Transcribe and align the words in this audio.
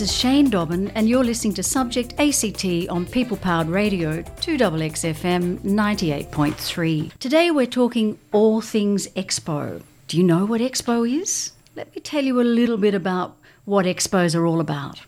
This 0.00 0.12
is 0.12 0.16
Shane 0.16 0.48
Dobbin, 0.48 0.88
and 0.94 1.10
you're 1.10 1.22
listening 1.22 1.52
to 1.52 1.62
Subject 1.62 2.14
ACT 2.18 2.88
on 2.88 3.04
People 3.04 3.36
Powered 3.36 3.68
Radio, 3.68 4.22
2XXFM 4.22 5.58
98.3. 5.58 7.12
Today 7.18 7.50
we're 7.50 7.66
talking 7.66 8.18
all 8.32 8.62
things 8.62 9.08
Expo. 9.08 9.82
Do 10.08 10.16
you 10.16 10.22
know 10.22 10.46
what 10.46 10.62
Expo 10.62 11.06
is? 11.06 11.52
Let 11.76 11.94
me 11.94 12.00
tell 12.00 12.24
you 12.24 12.40
a 12.40 12.42
little 12.42 12.78
bit 12.78 12.94
about 12.94 13.36
what 13.66 13.84
expos 13.84 14.34
are 14.34 14.46
all 14.46 14.60
about. 14.60 15.02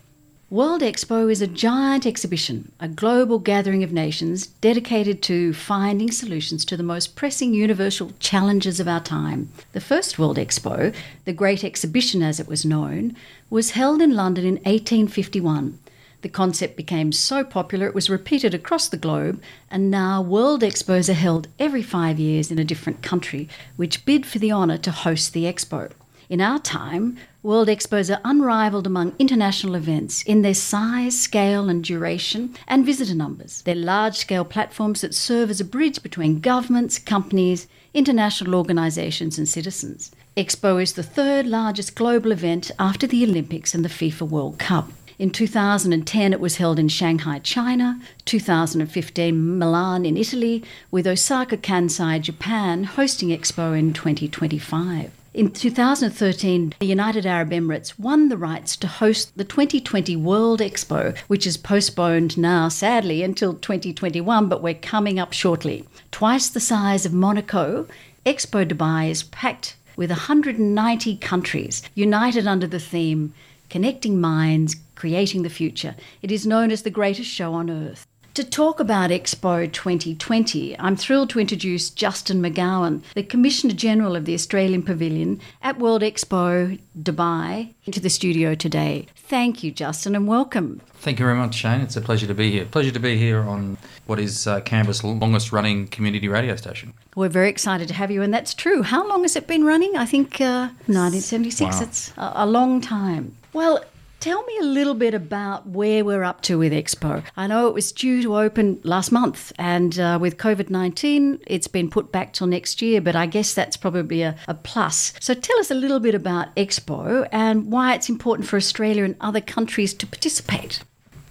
World 0.49 0.81
Expo 0.81 1.31
is 1.31 1.41
a 1.41 1.47
giant 1.47 2.05
exhibition, 2.05 2.71
a 2.79 2.87
global 2.87 3.39
gathering 3.39 3.81
of 3.81 3.91
nations 3.91 4.47
dedicated 4.47 5.23
to 5.23 5.51
finding 5.53 6.11
solutions 6.11 6.63
to 6.65 6.77
the 6.77 6.83
most 6.83 7.15
pressing 7.15 7.55
universal 7.55 8.11
challenges 8.19 8.79
of 8.79 8.87
our 8.87 8.99
time. 8.99 9.49
The 9.71 9.81
first 9.81 10.19
World 10.19 10.37
Expo, 10.37 10.93
the 11.25 11.33
Great 11.33 11.63
Exhibition 11.63 12.21
as 12.21 12.39
it 12.39 12.47
was 12.47 12.65
known, 12.65 13.15
was 13.49 13.71
held 13.71 13.99
in 13.99 14.15
London 14.15 14.45
in 14.45 14.55
1851. 14.55 15.79
The 16.21 16.29
concept 16.29 16.77
became 16.77 17.11
so 17.11 17.43
popular 17.43 17.87
it 17.87 17.95
was 17.95 18.09
repeated 18.09 18.53
across 18.53 18.87
the 18.87 18.97
globe, 18.97 19.41
and 19.71 19.89
now 19.89 20.21
World 20.21 20.61
Expos 20.61 21.09
are 21.09 21.13
held 21.13 21.47
every 21.57 21.81
five 21.81 22.19
years 22.19 22.51
in 22.51 22.59
a 22.59 22.65
different 22.65 23.01
country, 23.01 23.49
which 23.75 24.05
bid 24.05 24.25
for 24.25 24.37
the 24.37 24.51
honour 24.51 24.77
to 24.79 24.91
host 24.91 25.33
the 25.33 25.45
expo. 25.45 25.91
In 26.29 26.41
our 26.41 26.59
time, 26.59 27.17
World 27.43 27.67
Expos 27.67 28.09
are 28.09 28.21
unrivaled 28.23 28.87
among 28.87 29.15
international 29.19 29.75
events 29.75 30.23
in 30.23 30.43
their 30.43 30.53
size, 30.53 31.19
scale, 31.19 31.67
and 31.67 31.83
duration, 31.83 32.55
and 32.69 32.85
visitor 32.85 33.13
numbers. 33.13 33.61
They're 33.63 33.75
large 33.75 34.15
scale 34.15 34.45
platforms 34.45 35.01
that 35.01 35.13
serve 35.13 35.49
as 35.49 35.59
a 35.59 35.65
bridge 35.65 36.01
between 36.01 36.39
governments, 36.39 36.97
companies, 36.97 37.67
international 37.93 38.55
organisations, 38.55 39.37
and 39.37 39.49
citizens. 39.49 40.09
Expo 40.37 40.81
is 40.81 40.93
the 40.93 41.03
third 41.03 41.45
largest 41.45 41.95
global 41.95 42.31
event 42.31 42.71
after 42.79 43.05
the 43.05 43.25
Olympics 43.25 43.75
and 43.75 43.83
the 43.83 43.89
FIFA 43.89 44.29
World 44.29 44.57
Cup. 44.57 44.89
In 45.19 45.29
2010, 45.29 46.31
it 46.31 46.39
was 46.39 46.55
held 46.55 46.79
in 46.79 46.87
Shanghai, 46.87 47.39
China, 47.39 47.99
2015, 48.23 49.57
Milan 49.59 50.05
in 50.05 50.15
Italy, 50.15 50.63
with 50.91 51.05
Osaka 51.05 51.57
Kansai, 51.57 52.21
Japan, 52.21 52.85
hosting 52.85 53.37
Expo 53.37 53.77
in 53.77 53.91
2025. 53.91 55.11
In 55.33 55.49
2013, 55.49 56.75
the 56.77 56.85
United 56.85 57.25
Arab 57.25 57.49
Emirates 57.49 57.97
won 57.97 58.29
the 58.29 58.37
rights 58.37 58.77
to 58.77 58.85
host 58.85 59.35
the 59.35 59.43
2020 59.43 60.15
World 60.15 60.59
Expo, 60.59 61.17
which 61.21 61.47
is 61.47 61.57
postponed 61.57 62.37
now, 62.37 62.69
sadly, 62.69 63.23
until 63.23 63.55
2021, 63.55 64.47
but 64.47 64.61
we're 64.61 64.75
coming 64.75 65.17
up 65.17 65.33
shortly. 65.33 65.87
Twice 66.11 66.49
the 66.49 66.59
size 66.59 67.03
of 67.03 67.13
Monaco, 67.13 67.87
Expo 68.27 68.63
Dubai 68.63 69.09
is 69.09 69.23
packed 69.23 69.75
with 69.95 70.11
190 70.11 71.17
countries 71.17 71.81
united 71.95 72.45
under 72.45 72.67
the 72.67 72.79
theme 72.79 73.33
Connecting 73.71 74.21
Minds, 74.21 74.75
Creating 74.93 75.41
the 75.41 75.49
Future. 75.49 75.95
It 76.21 76.31
is 76.31 76.45
known 76.45 76.69
as 76.69 76.83
the 76.83 76.91
greatest 76.91 77.31
show 77.31 77.55
on 77.55 77.71
earth. 77.71 78.05
To 78.33 78.43
talk 78.43 78.79
about 78.79 79.11
Expo 79.11 79.71
2020, 79.71 80.79
I'm 80.79 80.95
thrilled 80.95 81.29
to 81.29 81.39
introduce 81.39 81.91
Justin 81.91 82.41
McGowan, 82.41 83.03
the 83.13 83.21
Commissioner 83.21 83.75
General 83.75 84.15
of 84.15 84.25
the 84.25 84.33
Australian 84.33 84.81
Pavilion 84.81 85.39
at 85.61 85.77
World 85.77 86.01
Expo 86.01 86.79
Dubai, 86.99 87.75
into 87.85 87.99
the 87.99 88.09
studio 88.09 88.55
today. 88.55 89.05
Thank 89.15 89.63
you, 89.63 89.71
Justin, 89.71 90.15
and 90.15 90.27
welcome. 90.27 90.81
Thank 90.95 91.19
you 91.19 91.25
very 91.25 91.37
much, 91.37 91.53
Shane. 91.53 91.81
It's 91.81 91.95
a 91.95 92.01
pleasure 92.01 92.25
to 92.25 92.33
be 92.33 92.49
here. 92.49 92.65
Pleasure 92.65 92.89
to 92.89 92.99
be 92.99 93.19
here 93.19 93.41
on 93.41 93.77
what 94.07 94.19
is 94.19 94.47
uh, 94.47 94.61
Canberra's 94.61 95.03
longest 95.03 95.51
running 95.51 95.87
community 95.89 96.27
radio 96.27 96.55
station. 96.55 96.95
We're 97.15 97.29
very 97.29 97.49
excited 97.49 97.87
to 97.89 97.93
have 97.93 98.09
you, 98.09 98.23
and 98.23 98.33
that's 98.33 98.55
true. 98.55 98.81
How 98.81 99.07
long 99.07 99.21
has 99.21 99.35
it 99.35 99.45
been 99.45 99.63
running? 99.63 99.95
I 99.95 100.07
think 100.07 100.41
uh, 100.41 100.69
1976. 100.87 101.61
Wow. 101.61 101.83
It's 101.83 102.11
a, 102.17 102.31
a 102.37 102.45
long 102.47 102.81
time. 102.81 103.35
Well, 103.53 103.83
Tell 104.23 104.41
me 104.43 104.57
a 104.61 104.63
little 104.63 104.93
bit 104.93 105.13
about 105.13 105.67
where 105.67 106.05
we're 106.05 106.23
up 106.23 106.39
to 106.43 106.57
with 106.57 106.71
Expo. 106.71 107.25
I 107.35 107.45
know 107.45 107.67
it 107.67 107.73
was 107.73 107.91
due 107.91 108.23
to 108.23 108.37
open 108.37 108.79
last 108.85 109.11
month, 109.11 109.51
and 109.57 109.99
uh, 109.99 110.17
with 110.21 110.37
COVID 110.37 110.69
19, 110.69 111.41
it's 111.45 111.67
been 111.67 111.89
put 111.89 112.13
back 112.13 112.31
till 112.31 112.47
next 112.47 112.81
year, 112.81 113.01
but 113.01 113.17
I 113.17 113.25
guess 113.25 113.53
that's 113.53 113.75
probably 113.75 114.21
a, 114.21 114.37
a 114.47 114.53
plus. 114.53 115.11
So 115.19 115.33
tell 115.33 115.59
us 115.59 115.71
a 115.71 115.75
little 115.75 115.99
bit 115.99 116.15
about 116.15 116.55
Expo 116.55 117.27
and 117.33 117.69
why 117.69 117.95
it's 117.95 118.07
important 118.07 118.47
for 118.47 118.55
Australia 118.55 119.03
and 119.03 119.17
other 119.19 119.41
countries 119.41 119.93
to 119.95 120.07
participate. 120.07 120.79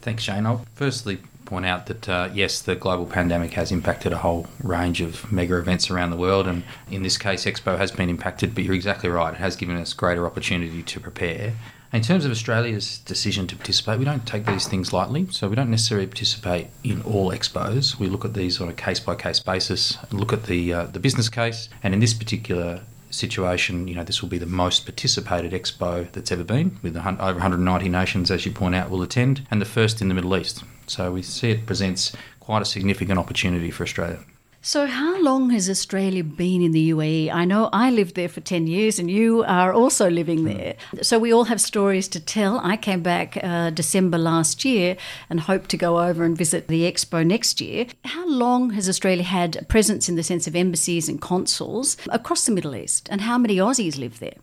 Thanks, 0.02 0.24
Shane. 0.24 0.44
I'll 0.44 0.66
firstly 0.74 1.16
point 1.46 1.64
out 1.64 1.86
that 1.86 2.06
uh, 2.10 2.28
yes, 2.34 2.60
the 2.60 2.76
global 2.76 3.06
pandemic 3.06 3.52
has 3.52 3.72
impacted 3.72 4.12
a 4.12 4.18
whole 4.18 4.48
range 4.62 5.00
of 5.00 5.32
mega 5.32 5.56
events 5.56 5.90
around 5.90 6.10
the 6.10 6.18
world, 6.18 6.46
and 6.46 6.62
in 6.90 7.02
this 7.02 7.16
case, 7.16 7.46
Expo 7.46 7.78
has 7.78 7.90
been 7.90 8.10
impacted. 8.10 8.54
But 8.54 8.64
you're 8.64 8.74
exactly 8.74 9.08
right; 9.08 9.32
it 9.32 9.40
has 9.40 9.56
given 9.56 9.78
us 9.78 9.94
greater 9.94 10.26
opportunity 10.26 10.82
to 10.82 11.00
prepare. 11.00 11.54
In 11.92 12.00
terms 12.00 12.24
of 12.24 12.30
Australia's 12.30 13.00
decision 13.00 13.46
to 13.48 13.54
participate, 13.54 13.98
we 13.98 14.06
don't 14.06 14.26
take 14.26 14.46
these 14.46 14.66
things 14.66 14.94
lightly. 14.94 15.26
So 15.30 15.46
we 15.46 15.56
don't 15.56 15.70
necessarily 15.70 16.06
participate 16.06 16.68
in 16.82 17.02
all 17.02 17.30
expos. 17.30 17.98
We 17.98 18.08
look 18.08 18.24
at 18.24 18.32
these 18.32 18.62
on 18.62 18.68
a 18.70 18.72
case 18.72 18.98
by 18.98 19.14
case 19.14 19.40
basis 19.40 19.98
and 20.08 20.18
look 20.18 20.32
at 20.32 20.44
the 20.44 20.72
uh, 20.72 20.86
the 20.86 20.98
business 20.98 21.28
case. 21.28 21.68
And 21.82 21.92
in 21.92 22.00
this 22.00 22.14
particular 22.14 22.80
situation, 23.10 23.88
you 23.88 23.94
know, 23.94 24.04
this 24.04 24.22
will 24.22 24.30
be 24.30 24.38
the 24.38 24.46
most 24.46 24.86
participated 24.86 25.52
expo 25.52 26.10
that's 26.12 26.32
ever 26.32 26.44
been, 26.44 26.78
with 26.82 26.96
over 26.96 27.34
190 27.34 27.88
nations, 27.90 28.30
as 28.30 28.46
you 28.46 28.52
point 28.52 28.74
out, 28.74 28.88
will 28.88 29.02
attend, 29.02 29.46
and 29.50 29.60
the 29.60 29.66
first 29.66 30.00
in 30.00 30.08
the 30.08 30.14
Middle 30.14 30.34
East. 30.34 30.64
So 30.86 31.12
we 31.12 31.20
see 31.20 31.50
it 31.50 31.66
presents 31.66 32.16
quite 32.40 32.62
a 32.62 32.64
significant 32.64 33.18
opportunity 33.18 33.70
for 33.70 33.82
Australia. 33.82 34.20
So, 34.64 34.86
how 34.86 35.20
long 35.20 35.50
has 35.50 35.68
Australia 35.68 36.22
been 36.22 36.62
in 36.62 36.70
the 36.70 36.90
UAE? 36.90 37.32
I 37.32 37.44
know 37.44 37.68
I 37.72 37.90
lived 37.90 38.14
there 38.14 38.28
for 38.28 38.40
10 38.40 38.68
years 38.68 39.00
and 39.00 39.10
you 39.10 39.42
are 39.42 39.72
also 39.72 40.08
living 40.08 40.44
there. 40.44 40.76
So, 41.02 41.18
we 41.18 41.34
all 41.34 41.46
have 41.46 41.60
stories 41.60 42.06
to 42.10 42.20
tell. 42.20 42.60
I 42.60 42.76
came 42.76 43.02
back 43.02 43.36
uh, 43.42 43.70
December 43.70 44.18
last 44.18 44.64
year 44.64 44.96
and 45.28 45.40
hope 45.40 45.66
to 45.66 45.76
go 45.76 45.98
over 45.98 46.22
and 46.22 46.38
visit 46.38 46.68
the 46.68 46.82
expo 46.82 47.26
next 47.26 47.60
year. 47.60 47.86
How 48.04 48.24
long 48.28 48.70
has 48.70 48.88
Australia 48.88 49.24
had 49.24 49.56
a 49.56 49.64
presence 49.64 50.08
in 50.08 50.14
the 50.14 50.22
sense 50.22 50.46
of 50.46 50.54
embassies 50.54 51.08
and 51.08 51.20
consuls 51.20 51.96
across 52.10 52.46
the 52.46 52.52
Middle 52.52 52.76
East? 52.76 53.08
And 53.10 53.22
how 53.22 53.38
many 53.38 53.56
Aussies 53.56 53.98
live 53.98 54.20
there? 54.20 54.36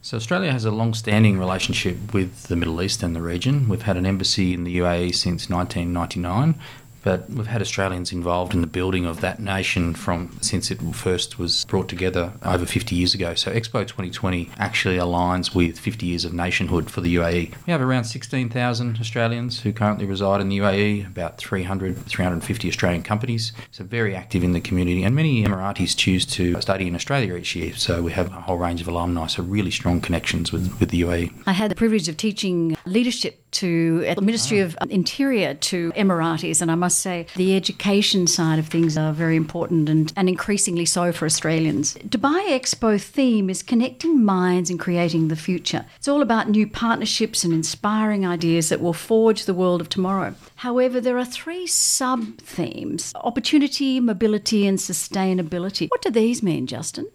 So, 0.00 0.16
Australia 0.16 0.52
has 0.52 0.64
a 0.64 0.70
long 0.70 0.94
standing 0.94 1.38
relationship 1.38 2.14
with 2.14 2.44
the 2.44 2.56
Middle 2.56 2.80
East 2.80 3.02
and 3.02 3.14
the 3.14 3.20
region. 3.20 3.68
We've 3.68 3.82
had 3.82 3.98
an 3.98 4.06
embassy 4.06 4.54
in 4.54 4.64
the 4.64 4.78
UAE 4.78 5.14
since 5.14 5.50
1999 5.50 6.58
but 7.02 7.28
we've 7.30 7.46
had 7.46 7.60
Australians 7.60 8.12
involved 8.12 8.54
in 8.54 8.60
the 8.60 8.66
building 8.66 9.06
of 9.06 9.20
that 9.20 9.40
nation 9.40 9.94
from 9.94 10.36
since 10.40 10.70
it 10.70 10.80
first 10.94 11.38
was 11.38 11.64
brought 11.66 11.88
together 11.88 12.32
over 12.42 12.66
50 12.66 12.94
years 12.94 13.14
ago. 13.14 13.34
So 13.34 13.50
Expo 13.52 13.86
2020 13.86 14.50
actually 14.58 14.96
aligns 14.96 15.54
with 15.54 15.78
50 15.78 16.06
years 16.06 16.24
of 16.24 16.32
nationhood 16.32 16.90
for 16.90 17.00
the 17.00 17.14
UAE. 17.16 17.54
We 17.66 17.72
have 17.72 17.80
around 17.80 18.04
16,000 18.04 18.98
Australians 19.00 19.60
who 19.60 19.72
currently 19.72 20.06
reside 20.06 20.40
in 20.40 20.48
the 20.48 20.58
UAE, 20.58 21.06
about 21.06 21.38
300, 21.38 21.96
350 22.06 22.68
Australian 22.68 23.02
companies. 23.02 23.52
So 23.70 23.84
very 23.84 24.14
active 24.14 24.44
in 24.44 24.52
the 24.52 24.60
community, 24.60 25.02
and 25.02 25.14
many 25.14 25.44
Emiratis 25.44 25.96
choose 25.96 26.26
to 26.26 26.60
study 26.60 26.86
in 26.86 26.94
Australia 26.94 27.34
each 27.34 27.54
year. 27.56 27.74
So 27.74 28.02
we 28.02 28.12
have 28.12 28.28
a 28.28 28.40
whole 28.40 28.58
range 28.58 28.80
of 28.80 28.88
alumni, 28.88 29.26
so 29.26 29.42
really 29.42 29.70
strong 29.70 30.00
connections 30.00 30.52
with, 30.52 30.78
with 30.80 30.90
the 30.90 31.02
UAE. 31.02 31.32
I 31.46 31.52
had 31.52 31.70
the 31.70 31.74
privilege 31.74 32.08
of 32.08 32.16
teaching 32.16 32.76
leadership 32.84 33.49
to 33.52 34.00
the 34.14 34.20
Ministry 34.20 34.60
of 34.60 34.76
Interior 34.88 35.54
to 35.54 35.92
Emiratis, 35.92 36.60
and 36.62 36.70
I 36.70 36.74
must 36.74 37.00
say 37.00 37.26
the 37.36 37.56
education 37.56 38.26
side 38.26 38.58
of 38.58 38.68
things 38.68 38.96
are 38.96 39.12
very 39.12 39.36
important 39.36 39.88
and, 39.88 40.12
and 40.16 40.28
increasingly 40.28 40.84
so 40.84 41.12
for 41.12 41.26
Australians. 41.26 41.94
Dubai 42.08 42.50
Expo 42.50 43.00
theme 43.00 43.50
is 43.50 43.62
connecting 43.62 44.24
minds 44.24 44.70
and 44.70 44.78
creating 44.78 45.28
the 45.28 45.36
future. 45.36 45.86
It's 45.96 46.08
all 46.08 46.22
about 46.22 46.48
new 46.48 46.66
partnerships 46.66 47.44
and 47.44 47.52
inspiring 47.52 48.26
ideas 48.26 48.68
that 48.68 48.80
will 48.80 48.92
forge 48.92 49.44
the 49.44 49.54
world 49.54 49.80
of 49.80 49.88
tomorrow. 49.88 50.34
However, 50.56 51.00
there 51.00 51.18
are 51.18 51.24
three 51.24 51.66
sub 51.66 52.38
themes 52.38 53.12
opportunity, 53.16 54.00
mobility, 54.00 54.66
and 54.66 54.78
sustainability. 54.78 55.88
What 55.88 56.02
do 56.02 56.10
these 56.10 56.42
mean, 56.42 56.66
Justin? 56.66 57.06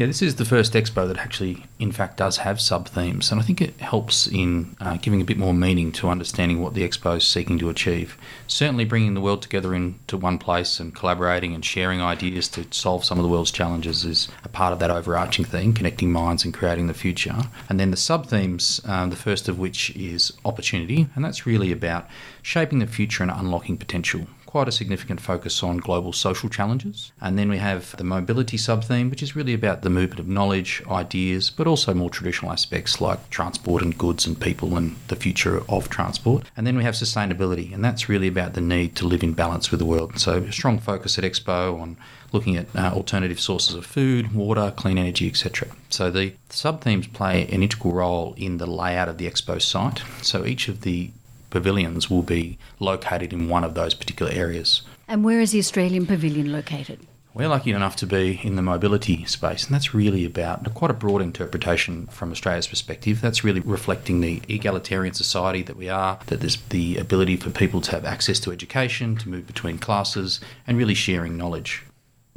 Yeah, 0.00 0.06
this 0.06 0.22
is 0.22 0.36
the 0.36 0.46
first 0.46 0.72
expo 0.72 1.06
that 1.06 1.18
actually, 1.18 1.66
in 1.78 1.92
fact, 1.92 2.16
does 2.16 2.38
have 2.38 2.58
sub 2.58 2.88
themes, 2.88 3.30
and 3.30 3.38
I 3.38 3.44
think 3.44 3.60
it 3.60 3.78
helps 3.82 4.26
in 4.26 4.74
uh, 4.80 4.96
giving 4.96 5.20
a 5.20 5.26
bit 5.26 5.36
more 5.36 5.52
meaning 5.52 5.92
to 5.92 6.08
understanding 6.08 6.62
what 6.62 6.72
the 6.72 6.88
expo 6.88 7.18
is 7.18 7.28
seeking 7.28 7.58
to 7.58 7.68
achieve. 7.68 8.16
Certainly, 8.46 8.86
bringing 8.86 9.12
the 9.12 9.20
world 9.20 9.42
together 9.42 9.74
into 9.74 10.16
one 10.16 10.38
place 10.38 10.80
and 10.80 10.94
collaborating 10.94 11.54
and 11.54 11.62
sharing 11.62 12.00
ideas 12.00 12.48
to 12.48 12.64
solve 12.70 13.04
some 13.04 13.18
of 13.18 13.24
the 13.24 13.28
world's 13.28 13.50
challenges 13.50 14.06
is 14.06 14.28
a 14.42 14.48
part 14.48 14.72
of 14.72 14.78
that 14.78 14.90
overarching 14.90 15.44
theme, 15.44 15.74
connecting 15.74 16.10
minds 16.10 16.46
and 16.46 16.54
creating 16.54 16.86
the 16.86 16.94
future. 16.94 17.36
And 17.68 17.78
then 17.78 17.90
the 17.90 17.98
sub 17.98 18.24
themes, 18.24 18.80
um, 18.86 19.10
the 19.10 19.16
first 19.16 19.50
of 19.50 19.58
which 19.58 19.94
is 19.94 20.32
opportunity, 20.46 21.08
and 21.14 21.22
that's 21.22 21.44
really 21.44 21.72
about 21.72 22.08
shaping 22.40 22.78
the 22.78 22.86
future 22.86 23.22
and 23.22 23.30
unlocking 23.30 23.76
potential 23.76 24.26
quite 24.50 24.66
a 24.66 24.72
significant 24.72 25.20
focus 25.20 25.62
on 25.62 25.76
global 25.78 26.12
social 26.12 26.48
challenges. 26.48 27.12
And 27.20 27.38
then 27.38 27.48
we 27.48 27.58
have 27.58 27.96
the 27.96 28.04
mobility 28.04 28.56
sub 28.56 28.82
theme, 28.82 29.08
which 29.08 29.22
is 29.22 29.36
really 29.36 29.54
about 29.54 29.82
the 29.82 29.90
movement 29.90 30.18
of 30.18 30.26
knowledge, 30.26 30.82
ideas, 30.90 31.50
but 31.50 31.68
also 31.68 31.94
more 31.94 32.10
traditional 32.10 32.50
aspects 32.50 33.00
like 33.00 33.30
transport 33.30 33.80
and 33.80 33.96
goods 33.96 34.26
and 34.26 34.40
people 34.40 34.76
and 34.76 34.96
the 35.06 35.14
future 35.14 35.62
of 35.68 35.88
transport. 35.88 36.44
And 36.56 36.66
then 36.66 36.76
we 36.76 36.82
have 36.82 36.94
sustainability, 36.94 37.72
and 37.72 37.84
that's 37.84 38.08
really 38.08 38.26
about 38.26 38.54
the 38.54 38.60
need 38.60 38.96
to 38.96 39.06
live 39.06 39.22
in 39.22 39.34
balance 39.34 39.70
with 39.70 39.78
the 39.78 39.86
world. 39.86 40.18
So, 40.18 40.38
a 40.38 40.52
strong 40.52 40.80
focus 40.80 41.16
at 41.16 41.22
Expo 41.22 41.80
on 41.80 41.96
looking 42.32 42.56
at 42.56 42.66
uh, 42.74 42.90
alternative 42.92 43.40
sources 43.40 43.74
of 43.74 43.86
food, 43.86 44.34
water, 44.34 44.72
clean 44.76 44.98
energy, 44.98 45.28
etc. 45.28 45.68
So 45.88 46.10
the 46.10 46.34
sub 46.48 46.82
themes 46.82 47.06
play 47.06 47.46
an 47.48 47.62
integral 47.62 47.92
role 47.94 48.34
in 48.36 48.58
the 48.58 48.66
layout 48.66 49.08
of 49.08 49.18
the 49.18 49.28
expo 49.28 49.60
site. 49.60 50.02
So 50.22 50.44
each 50.44 50.68
of 50.68 50.82
the 50.82 51.10
pavilions 51.50 52.08
will 52.08 52.22
be 52.22 52.58
located 52.78 53.32
in 53.32 53.48
one 53.48 53.64
of 53.64 53.74
those 53.74 53.94
particular 53.94 54.32
areas. 54.32 54.82
And 55.08 55.24
where 55.24 55.40
is 55.40 55.52
the 55.52 55.58
Australian 55.58 56.06
pavilion 56.06 56.52
located? 56.52 57.06
We're 57.32 57.48
lucky 57.48 57.70
enough 57.70 57.94
to 57.96 58.06
be 58.06 58.40
in 58.42 58.56
the 58.56 58.62
mobility 58.62 59.24
space, 59.24 59.64
and 59.64 59.72
that's 59.72 59.94
really 59.94 60.24
about 60.24 60.74
quite 60.74 60.90
a 60.90 60.94
broad 60.94 61.22
interpretation 61.22 62.06
from 62.08 62.32
Australia's 62.32 62.66
perspective. 62.66 63.20
That's 63.20 63.44
really 63.44 63.60
reflecting 63.60 64.20
the 64.20 64.42
egalitarian 64.48 65.14
society 65.14 65.62
that 65.62 65.76
we 65.76 65.88
are, 65.88 66.18
that 66.26 66.40
there's 66.40 66.56
the 66.70 66.96
ability 66.96 67.36
for 67.36 67.50
people 67.50 67.80
to 67.82 67.92
have 67.92 68.04
access 68.04 68.40
to 68.40 68.50
education, 68.50 69.16
to 69.18 69.28
move 69.28 69.46
between 69.46 69.78
classes, 69.78 70.40
and 70.66 70.76
really 70.76 70.94
sharing 70.94 71.36
knowledge. 71.36 71.84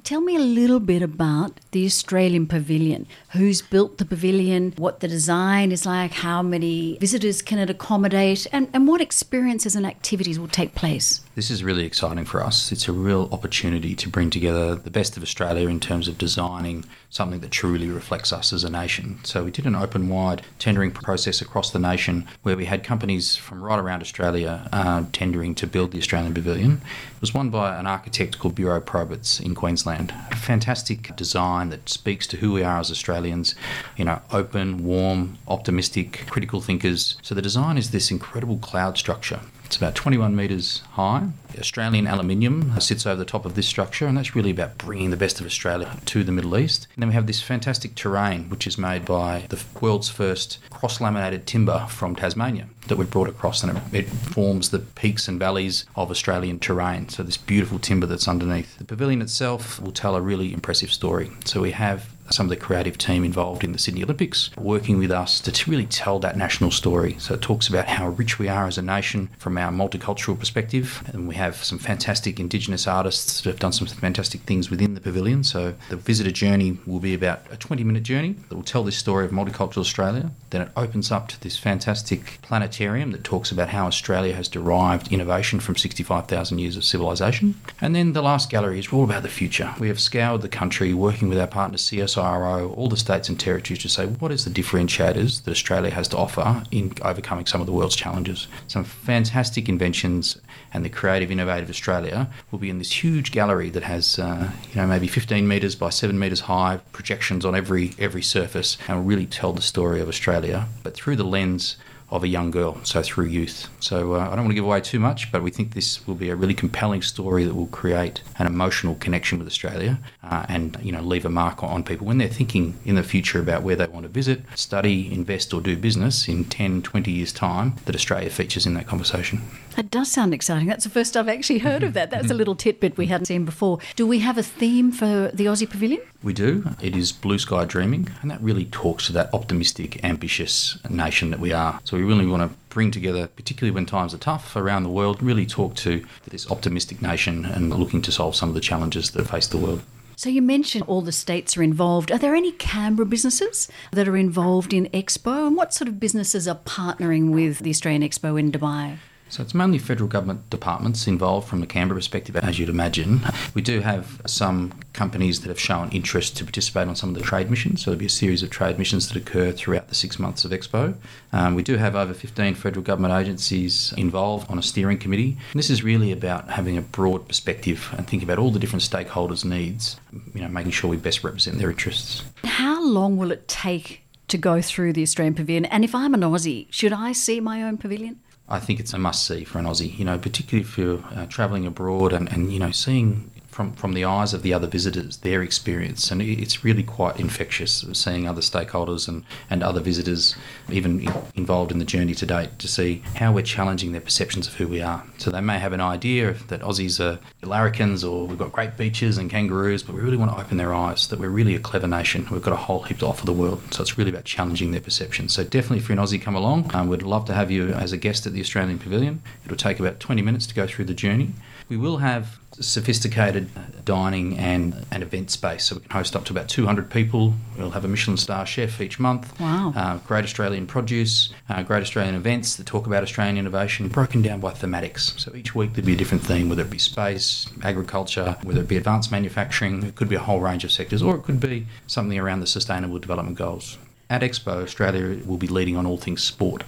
Tell 0.04 0.20
me 0.20 0.36
a 0.36 0.40
little 0.40 0.82
bit 0.82 1.02
about 1.02 1.62
the 1.72 1.86
Australian 1.86 2.46
Pavilion. 2.46 3.08
Who's 3.32 3.62
built 3.62 4.00
the 4.00 4.06
pavilion, 4.06 4.74
what 4.76 5.00
the 5.00 5.08
design 5.08 5.72
is 5.72 5.86
like, 5.86 6.12
how 6.12 6.42
many 6.42 6.98
visitors 6.98 7.42
can 7.42 7.58
it 7.58 7.70
accommodate, 7.70 8.46
and, 8.52 8.68
and 8.74 8.86
what 8.86 9.00
experiences 9.00 9.78
and 9.78 9.86
activities 9.86 10.38
will 10.38 10.50
take 10.50 10.76
place? 10.76 11.22
This 11.36 11.50
is 11.50 11.64
really 11.64 11.86
exciting 11.86 12.26
for 12.26 12.44
us. 12.44 12.70
It's 12.74 12.90
a 12.90 12.92
real 12.92 13.30
opportunity 13.32 13.96
to 13.96 14.10
bring 14.10 14.30
together 14.30 14.76
the 14.76 14.92
best 14.92 15.16
of 15.16 15.24
Australia 15.24 15.70
in 15.70 15.80
terms 15.80 16.10
of 16.10 16.18
designing 16.18 16.84
something 17.10 17.40
that 17.40 17.52
truly 17.52 17.90
reflects 17.90 18.34
us 18.34 18.52
as 18.52 18.66
a 18.66 18.70
nation. 18.70 19.20
So 19.24 19.46
we 19.46 19.52
did 19.52 19.66
an 19.66 19.76
open 19.76 20.10
wide 20.10 20.42
tendering 20.60 20.92
process 20.92 21.42
across 21.42 21.72
the 21.72 21.80
nation 21.80 22.28
where 22.42 22.58
we 22.58 22.66
had 22.66 22.84
companies 22.84 23.38
from 23.38 23.64
right 23.64 23.80
around 23.80 24.02
Australia 24.02 24.68
uh, 24.74 25.06
tendering 25.14 25.56
to 25.56 25.66
build 25.66 25.92
the 25.92 25.98
Australian 25.98 26.34
Pavilion. 26.34 26.82
It 27.16 27.22
was 27.22 27.34
won 27.34 27.50
by 27.50 27.80
an 27.80 27.88
architect 27.88 28.38
called 28.38 28.56
Bureau 28.56 28.82
Proberts 28.82 29.40
in 29.40 29.56
Queensland. 29.56 29.93
A 30.32 30.36
fantastic 30.36 31.16
design 31.16 31.70
that 31.70 31.90
speaks 31.90 32.28
to 32.28 32.38
who 32.38 32.52
we 32.54 32.64
are 32.64 32.80
as 32.80 32.92
Australians, 32.92 33.56
you 33.98 34.06
know, 34.06 34.22
open, 34.32 34.84
warm, 34.84 35.38
optimistic, 35.48 36.26
critical 36.30 36.62
thinkers. 36.62 37.18
So 37.22 37.36
the 37.36 37.42
design 37.42 37.78
is 37.78 37.92
this 37.92 38.12
incredible 38.12 38.58
cloud 38.58 38.98
structure 38.98 39.42
it's 39.74 39.82
about 39.82 39.96
21 39.96 40.36
metres 40.36 40.84
high. 40.92 41.30
Australian 41.58 42.06
aluminium 42.06 42.80
sits 42.80 43.08
over 43.08 43.16
the 43.16 43.26
top 43.26 43.44
of 43.44 43.56
this 43.56 43.68
structure, 43.68 44.06
and 44.06 44.16
that's 44.16 44.36
really 44.36 44.52
about 44.52 44.78
bringing 44.78 45.10
the 45.10 45.18
best 45.18 45.40
of 45.40 45.48
Australia 45.48 45.98
to 46.06 46.24
the 46.24 46.32
Middle 46.32 46.56
East. 46.60 46.88
And 46.94 47.02
then 47.02 47.08
we 47.10 47.16
have 47.16 47.26
this 47.26 47.42
fantastic 47.42 47.96
terrain, 47.96 48.50
which 48.50 48.68
is 48.68 48.78
made 48.78 49.04
by 49.04 49.48
the 49.50 49.60
world's 49.82 50.10
first 50.10 50.60
cross 50.70 51.02
laminated 51.02 51.48
timber 51.48 51.88
from 51.90 52.16
Tasmania 52.16 52.68
that 52.88 52.98
we 52.98 53.06
brought 53.06 53.30
across, 53.30 53.64
and 53.64 53.76
it, 53.76 54.06
it 54.06 54.10
forms 54.10 54.70
the 54.70 54.78
peaks 54.78 55.28
and 55.28 55.40
valleys 55.40 55.86
of 55.96 56.12
Australian 56.12 56.60
terrain. 56.60 57.10
So, 57.10 57.24
this 57.24 57.38
beautiful 57.38 57.80
timber 57.80 58.06
that's 58.06 58.28
underneath. 58.28 58.78
The 58.78 58.84
pavilion 58.84 59.24
itself 59.24 59.82
will 59.82 59.92
tell 59.92 60.16
a 60.16 60.22
really 60.22 60.54
impressive 60.54 60.92
story. 60.92 61.32
So, 61.46 61.62
we 61.62 61.72
have 61.72 62.13
some 62.34 62.48
of 62.48 62.50
the 62.50 62.56
creative 62.56 62.98
team 62.98 63.24
involved 63.24 63.64
in 63.64 63.72
the 63.72 63.80
Sydney 63.80 64.04
Olympics, 64.04 64.50
working 64.58 64.98
with 64.98 65.12
us 65.12 65.40
to 65.42 65.72
really 65.72 65.86
tell 65.86 66.20
that 66.20 66.36
national 66.36 66.72
story. 66.72 67.16
So 67.20 67.36
it 67.36 67.42
talks 67.42 67.68
about 67.68 67.88
how 67.88 68.10
rich 68.10 68.40
we 68.40 68.50
are 68.50 68.68
as 68.68 68.78
a 68.78 68.82
nation 68.82 69.30
from 69.38 69.58
our 69.58 69.72
multicultural 69.72 70.38
perspective, 70.38 71.04
and 71.14 71.28
we 71.28 71.36
have 71.36 71.64
some 71.64 71.80
fantastic 71.80 72.40
Indigenous 72.40 72.88
artists 72.88 73.42
that 73.42 73.50
have 73.50 73.60
done 73.60 73.72
some 73.72 73.88
fantastic 73.88 74.42
things 74.42 74.70
within 74.70 74.96
the 74.96 75.02
pavilion. 75.02 75.44
So 75.44 75.76
the 75.90 75.96
visitor 75.96 76.32
journey 76.32 76.80
will 76.86 77.00
be 77.00 77.14
about 77.14 77.42
a 77.52 77.58
20 77.58 77.84
minute 77.84 78.04
journey 78.04 78.36
that 78.50 78.56
will 78.56 78.64
tell 78.64 78.84
this 78.84 78.98
story 78.98 79.26
of 79.26 79.32
multicultural 79.32 79.78
Australia. 79.78 80.32
Then 80.50 80.62
it 80.62 80.72
opens 80.76 81.12
up 81.12 81.28
to 81.30 81.42
this 81.42 81.58
fantastic 81.58 82.40
planetarium 82.42 83.12
that 83.12 83.24
talks 83.24 83.52
about 83.52 83.70
how 83.70 83.88
Australia 83.88 84.34
has 84.34 84.48
derived 84.48 85.12
innovation 85.12 85.60
from 85.60 85.76
65,000 85.76 86.60
years 86.60 86.78
of 86.78 86.84
civilization. 86.84 87.56
And 87.82 87.96
then 87.96 88.14
the 88.14 88.22
last 88.22 88.50
gallery 88.50 88.80
is 88.80 88.92
all 88.92 89.04
about 89.04 89.24
the 89.24 89.30
future. 89.30 89.74
We 89.80 89.88
have 89.88 90.00
scoured 90.00 90.42
the 90.42 90.50
country 90.50 90.94
working 90.94 91.30
with 91.30 91.40
our 91.40 91.48
partner 91.48 91.78
CSI 91.78 92.23
CSIRO, 92.24 92.76
all 92.78 92.90
the 92.90 92.98
states 92.98 93.30
and 93.30 93.40
territories 93.40 93.82
to 93.82 93.90
say 93.90 94.06
what 94.06 94.32
is 94.32 94.46
the 94.46 94.52
differentiators 94.52 95.44
that 95.44 95.52
Australia 95.52 95.92
has 95.92 96.08
to 96.10 96.18
offer 96.18 96.64
in 96.72 96.94
overcoming 97.02 97.46
some 97.46 97.62
of 97.62 97.68
the 97.68 97.74
world's 97.74 97.96
challenges. 97.96 98.48
Some 98.68 98.84
fantastic 98.84 99.68
inventions 99.68 100.40
and 100.74 100.86
the 100.86 100.90
creative, 100.90 101.32
innovative 101.32 101.70
Australia 101.70 102.30
will 102.52 102.60
be 102.60 102.70
in 102.70 102.80
this 102.80 103.04
huge 103.04 103.32
gallery 103.32 103.70
that 103.72 103.84
has, 103.84 104.20
uh, 104.20 104.52
you 104.70 104.76
know, 104.76 104.88
maybe 104.88 105.08
15 105.08 105.48
metres 105.48 105.76
by 105.76 105.90
7 105.90 106.18
metres 106.18 106.42
high, 106.42 106.80
projections 106.92 107.46
on 107.46 107.56
every 107.56 107.94
every 108.00 108.22
surface, 108.22 108.78
and 108.88 109.08
really 109.08 109.26
tell 109.26 109.54
the 109.54 109.62
story 109.62 110.00
of 110.00 110.08
Australia, 110.08 110.68
but 110.84 110.94
through 110.94 111.16
the 111.16 111.24
lens 111.24 111.78
of 112.14 112.24
a 112.24 112.28
young 112.28 112.52
girl, 112.52 112.80
so 112.84 113.02
through 113.02 113.26
youth. 113.26 113.68
So 113.80 114.14
uh, 114.14 114.20
I 114.20 114.36
don't 114.36 114.46
want 114.46 114.50
to 114.50 114.54
give 114.54 114.64
away 114.64 114.82
too 114.82 115.00
much, 115.00 115.32
but 115.32 115.42
we 115.42 115.50
think 115.50 115.74
this 115.74 116.06
will 116.08 116.14
be 116.14 116.30
a 116.30 116.36
really 116.36 116.54
compelling 116.54 117.02
story 117.02 117.44
that 117.44 117.56
will 117.56 117.68
create 117.68 118.22
an 118.38 118.46
emotional 118.46 118.94
connection 118.96 119.40
with 119.40 119.48
Australia 119.48 120.00
uh, 120.24 120.46
and 120.48 120.78
you 120.82 120.92
know 120.92 121.02
leave 121.02 121.26
a 121.26 121.30
mark 121.30 121.64
on 121.64 121.84
people 121.84 122.06
when 122.06 122.20
they're 122.20 122.28
thinking 122.28 122.78
in 122.86 122.96
the 122.96 123.04
future 123.04 123.40
about 123.40 123.64
where 123.64 123.76
they 123.76 123.88
want 123.88 124.04
to 124.04 124.10
visit, 124.10 124.42
study, 124.54 125.12
invest, 125.12 125.54
or 125.56 125.60
do 125.60 125.76
business 125.76 126.28
in 126.28 126.46
10, 126.46 126.84
20 126.84 127.12
years' 127.12 127.34
time. 127.34 127.74
That 127.86 127.96
Australia 127.96 128.30
features 128.30 128.68
in 128.68 128.76
that 128.76 128.86
conversation. 128.86 129.42
That 129.76 129.90
does 129.90 130.12
sound 130.12 130.36
exciting. 130.36 130.68
That's 130.68 130.84
the 130.84 130.92
first 130.92 131.18
I've 131.18 131.28
actually 131.28 131.60
heard 131.60 131.82
of 131.82 131.94
that. 131.94 132.12
That's 132.12 132.30
a 132.30 132.36
little 132.36 132.56
tidbit 132.56 132.96
we 132.96 133.08
hadn't 133.08 133.26
seen 133.26 133.44
before. 133.44 133.80
Do 133.96 134.06
we 134.06 134.20
have 134.20 134.38
a 134.38 134.44
theme 134.44 134.92
for 134.92 135.32
the 135.34 135.46
Aussie 135.46 135.70
Pavilion? 135.70 136.02
We 136.24 136.34
do. 136.34 136.64
It 136.82 136.96
is 136.96 137.12
blue 137.12 137.38
sky 137.38 137.66
dreaming, 137.66 138.10
and 138.22 138.32
that 138.32 138.42
really 138.42 138.66
talks 138.66 139.08
to 139.08 139.14
that 139.14 139.34
optimistic, 139.34 140.04
ambitious 140.06 140.80
nation 140.90 141.32
that 141.32 141.40
we 141.42 141.52
are. 141.52 141.82
So 141.84 141.98
we 141.98 142.04
really 142.04 142.26
want 142.26 142.50
to 142.50 142.58
bring 142.70 142.92
together, 142.92 143.28
particularly 143.28 143.76
when 143.76 143.86
times 143.86 144.14
are 144.14 144.18
tough 144.18 144.56
around 144.56 144.84
the 144.84 144.90
world, 144.90 145.22
really 145.22 145.46
talk 145.46 145.76
to 145.76 146.06
this 146.30 146.50
optimistic 146.50 147.02
nation 147.02 147.46
and 147.46 147.70
looking 147.72 148.02
to 148.04 148.12
solve 148.12 148.38
some 148.38 148.48
of 148.48 148.56
the 148.56 148.62
challenges 148.62 149.12
that 149.12 149.28
face 149.28 149.48
the 149.48 149.58
world. 149.58 149.82
So 150.16 150.30
you 150.30 150.42
mentioned 150.42 150.86
all 150.88 151.02
the 151.02 151.12
states 151.12 151.58
are 151.58 151.64
involved. 151.64 152.10
Are 152.10 152.18
there 152.18 152.36
any 152.36 152.54
Canberra 152.54 153.06
businesses 153.06 153.68
that 153.92 154.08
are 154.08 154.16
involved 154.16 154.74
in 154.74 154.86
Expo? 154.94 155.48
And 155.48 155.58
what 155.58 155.74
sort 155.74 155.90
of 155.90 156.00
businesses 156.00 156.48
are 156.48 156.60
partnering 156.66 157.32
with 157.32 157.60
the 157.60 157.72
Australian 157.72 158.04
Expo 158.04 158.40
in 158.40 158.50
Dubai? 158.52 158.98
So 159.34 159.42
it's 159.42 159.56
mainly 159.56 159.80
federal 159.80 160.08
government 160.08 160.48
departments 160.52 161.08
involved 161.08 161.48
from 161.48 161.60
the 161.60 161.66
Canberra 161.66 161.98
perspective, 161.98 162.36
as 162.36 162.60
you'd 162.60 162.70
imagine. 162.70 163.22
We 163.56 163.64
do 163.64 163.80
have 163.80 164.22
some 164.28 164.74
companies 164.94 165.42
that 165.42 165.48
have 165.48 165.60
shown 165.60 165.90
interest 165.90 166.38
to 166.38 166.44
participate 166.44 166.88
on 166.88 166.96
some 166.96 167.10
of 167.10 167.16
the 167.16 167.22
trade 167.22 167.50
missions. 167.50 167.82
So 167.82 167.90
there'll 167.90 168.00
be 168.00 168.06
a 168.06 168.10
series 168.10 168.44
of 168.44 168.52
trade 168.52 168.78
missions 168.78 169.08
that 169.08 169.18
occur 169.18 169.52
throughout 169.52 169.88
the 169.88 169.96
six 169.96 170.20
months 170.20 170.46
of 170.46 170.52
Expo. 170.52 170.94
Um, 171.32 171.56
we 171.56 171.64
do 171.64 171.78
have 171.78 171.96
over 171.96 172.14
15 172.14 172.54
federal 172.54 172.84
government 172.84 173.16
agencies 173.16 173.92
involved 173.98 174.52
on 174.52 174.60
a 174.60 174.62
steering 174.62 175.00
committee. 175.00 175.36
And 175.52 175.58
this 175.58 175.72
is 175.72 175.82
really 175.82 176.12
about 176.12 176.52
having 176.52 176.78
a 176.78 176.84
broad 176.84 177.28
perspective 177.28 177.90
and 177.98 178.08
thinking 178.08 178.30
about 178.30 178.38
all 178.38 178.52
the 178.52 178.60
different 178.60 178.84
stakeholders' 178.84 179.44
needs, 179.44 180.00
you 180.36 180.42
know, 180.42 180.48
making 180.48 180.74
sure 180.74 180.92
we 180.92 180.98
best 180.98 181.24
represent 181.24 181.58
their 181.58 181.72
interests. 181.72 182.24
How 182.44 182.86
long 182.86 183.18
will 183.18 183.32
it 183.32 183.48
take 183.48 184.04
to 184.28 184.38
go 184.38 184.62
through 184.62 184.94
the 184.94 185.02
Australian 185.02 185.34
Pavilion? 185.34 185.66
And 185.66 185.84
if 185.84 185.96
I'm 185.96 186.14
an 186.14 186.22
Aussie, 186.22 186.68
should 186.70 186.94
I 186.94 187.14
see 187.14 187.40
my 187.40 187.64
own 187.64 187.80
pavilion? 187.80 188.20
I 188.54 188.60
think 188.60 188.80
it's 188.80 188.94
a 188.94 189.00
must 189.00 189.26
see 189.26 189.44
for 189.44 189.58
an 189.58 189.66
Aussie, 189.66 189.98
you 189.98 190.06
know, 190.06 190.20
particularly 190.20 190.62
if 190.68 190.78
you're 190.78 191.04
uh, 191.16 191.26
travelling 191.26 191.66
abroad 191.66 192.14
and, 192.14 192.32
and, 192.32 192.54
you 192.54 192.60
know, 192.60 192.70
seeing 192.70 193.32
from, 193.54 193.74
from 193.74 193.94
the 193.94 194.04
eyes 194.04 194.34
of 194.34 194.42
the 194.42 194.54
other 194.54 194.68
visitors, 194.68 195.18
their 195.18 195.44
experience. 195.44 196.12
And 196.12 196.22
it's 196.22 196.64
really 196.64 196.84
quite 196.84 197.20
infectious 197.20 197.86
seeing 197.94 198.28
other 198.28 198.42
stakeholders 198.42 199.08
and, 199.08 199.24
and 199.50 199.62
other 199.62 199.80
visitors, 199.80 200.36
even 200.72 201.08
involved 201.36 201.72
in 201.72 201.78
the 201.78 201.86
journey 201.86 202.16
to 202.16 202.26
date, 202.26 202.58
to 202.60 202.68
see 202.68 203.04
how 203.16 203.32
we're 203.32 203.44
challenging 203.44 203.92
their 203.92 204.02
perceptions 204.02 204.48
of 204.48 204.56
who 204.56 204.68
we 204.68 204.82
are. 204.82 205.04
So 205.20 205.30
they 205.30 205.42
may 205.42 205.60
have 205.60 205.72
an 205.72 205.82
idea 205.82 206.34
that 206.48 206.62
Aussies 206.62 207.00
are 207.00 207.20
larrikins 207.46 208.04
or 208.04 208.26
we've 208.26 208.40
got 208.40 208.52
great 208.52 208.76
beaches 208.76 209.18
and 209.18 209.30
kangaroos, 209.30 209.84
but 209.84 209.96
we 209.96 210.02
really 210.02 210.18
want 210.18 210.32
to 210.32 210.38
open 210.38 210.58
their 210.58 210.74
eyes 210.74 211.08
that 211.10 211.20
we're 211.20 211.30
really 211.30 211.56
a 211.56 211.60
clever 211.60 211.88
nation. 211.88 212.28
We've 212.32 212.42
got 212.42 212.54
a 212.54 212.58
whole 212.58 212.82
heap 212.82 213.00
to 213.00 213.08
offer 213.08 213.26
the 213.26 213.34
world. 213.34 213.62
So 213.72 213.84
it's 213.84 213.98
really 213.98 214.10
about 214.10 214.26
challenging 214.26 214.72
their 214.72 214.82
perceptions. 214.82 215.34
So 215.34 215.44
definitely, 215.44 215.78
if 215.78 215.90
you're 215.90 215.98
an 215.98 216.04
Aussie, 216.04 216.22
come 216.22 216.36
along. 216.36 216.72
Um, 216.74 216.88
we'd 216.88 217.04
love 217.04 217.26
to 217.26 217.34
have 217.34 217.52
you 217.52 217.70
as 217.70 217.92
a 217.92 217.98
guest 217.98 218.26
at 218.26 218.34
the 218.34 218.42
Australian 218.42 218.80
Pavilion. 218.80 219.22
It'll 219.46 219.58
take 219.58 219.80
about 219.80 220.00
20 220.00 220.22
minutes 220.24 220.48
to 220.48 220.56
go 220.56 220.66
through 220.66 220.86
the 220.86 220.94
journey. 220.94 221.34
We 221.70 221.78
will 221.78 221.98
have 221.98 222.40
sophisticated 222.60 223.43
dining 223.86 224.38
and, 224.38 224.86
and 224.92 225.04
event 225.04 225.32
space. 225.32 225.66
So 225.66 225.76
we 225.76 225.82
can 225.82 225.92
host 225.92 226.16
up 226.16 226.26
to 226.26 226.34
about 226.34 226.48
200 226.50 226.90
people. 226.90 227.34
We'll 227.58 227.72
have 227.72 227.86
a 227.86 227.88
Michelin 227.88 228.18
star 228.18 228.46
chef 228.46 228.80
each 228.82 229.00
month. 229.00 229.40
Wow. 229.40 229.74
Uh, 229.76 229.98
great 230.00 230.24
Australian 230.24 230.68
produce, 230.68 231.34
uh, 231.50 231.64
great 231.64 231.82
Australian 231.82 232.16
events 232.16 232.56
that 232.56 232.66
talk 232.66 232.88
about 232.88 233.04
Australian 233.04 233.38
innovation, 233.38 233.88
broken 233.88 234.22
down 234.22 234.40
by 234.40 234.52
thematics. 234.52 235.20
So 235.20 235.36
each 235.36 235.54
week 235.56 235.74
there'd 235.74 235.86
be 235.86 235.94
a 235.94 235.98
different 235.98 236.24
theme, 236.24 236.50
whether 236.50 236.64
it 236.64 236.70
be 236.70 236.78
space, 236.78 237.48
agriculture, 237.64 238.38
whether 238.44 238.62
it 238.62 238.68
be 238.68 238.78
advanced 238.78 239.12
manufacturing. 239.12 239.84
It 239.84 239.96
could 239.96 240.10
be 240.10 240.16
a 240.16 240.20
whole 240.20 240.40
range 240.40 240.64
of 240.64 240.72
sectors, 240.72 241.02
or 241.02 241.16
it 241.16 241.24
could 241.24 241.40
be 241.40 241.68
something 241.88 242.18
around 242.18 242.40
the 242.40 242.48
Sustainable 242.48 243.00
Development 243.00 243.38
Goals. 243.38 243.78
At 244.14 244.22
Expo, 244.22 244.62
Australia 244.62 245.20
will 245.26 245.38
be 245.38 245.48
leading 245.48 245.76
on 245.76 245.88
all 245.88 245.98
things 245.98 246.22
sport. 246.22 246.64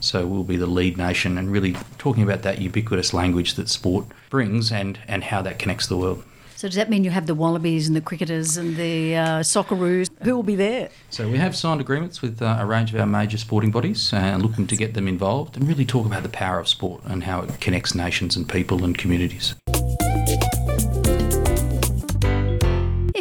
So 0.00 0.26
we'll 0.26 0.44
be 0.44 0.56
the 0.56 0.66
lead 0.66 0.96
nation 0.96 1.36
and 1.36 1.52
really 1.52 1.76
talking 1.98 2.22
about 2.22 2.40
that 2.42 2.58
ubiquitous 2.58 3.12
language 3.12 3.54
that 3.54 3.68
sport 3.68 4.06
brings 4.30 4.72
and, 4.72 4.98
and 5.06 5.22
how 5.24 5.42
that 5.42 5.58
connects 5.58 5.88
the 5.88 5.98
world. 5.98 6.24
So 6.54 6.68
does 6.68 6.76
that 6.76 6.88
mean 6.88 7.04
you 7.04 7.10
have 7.10 7.26
the 7.26 7.34
Wallabies 7.34 7.86
and 7.86 7.94
the 7.94 8.00
cricketers 8.00 8.56
and 8.56 8.76
the 8.76 9.14
uh, 9.14 9.40
Socceroos? 9.40 10.08
Who 10.22 10.34
will 10.34 10.42
be 10.42 10.56
there? 10.56 10.88
So 11.10 11.28
we 11.28 11.36
have 11.36 11.54
signed 11.54 11.82
agreements 11.82 12.22
with 12.22 12.40
uh, 12.40 12.56
a 12.58 12.64
range 12.64 12.94
of 12.94 12.98
our 12.98 13.06
major 13.06 13.36
sporting 13.36 13.70
bodies 13.70 14.14
uh, 14.14 14.16
and 14.16 14.42
looking 14.42 14.66
to 14.68 14.74
get 14.74 14.94
them 14.94 15.06
involved 15.06 15.58
and 15.58 15.68
really 15.68 15.84
talk 15.84 16.06
about 16.06 16.22
the 16.22 16.30
power 16.30 16.58
of 16.58 16.66
sport 16.66 17.02
and 17.04 17.24
how 17.24 17.42
it 17.42 17.60
connects 17.60 17.94
nations 17.94 18.36
and 18.36 18.48
people 18.48 18.84
and 18.84 18.96
communities. 18.96 19.54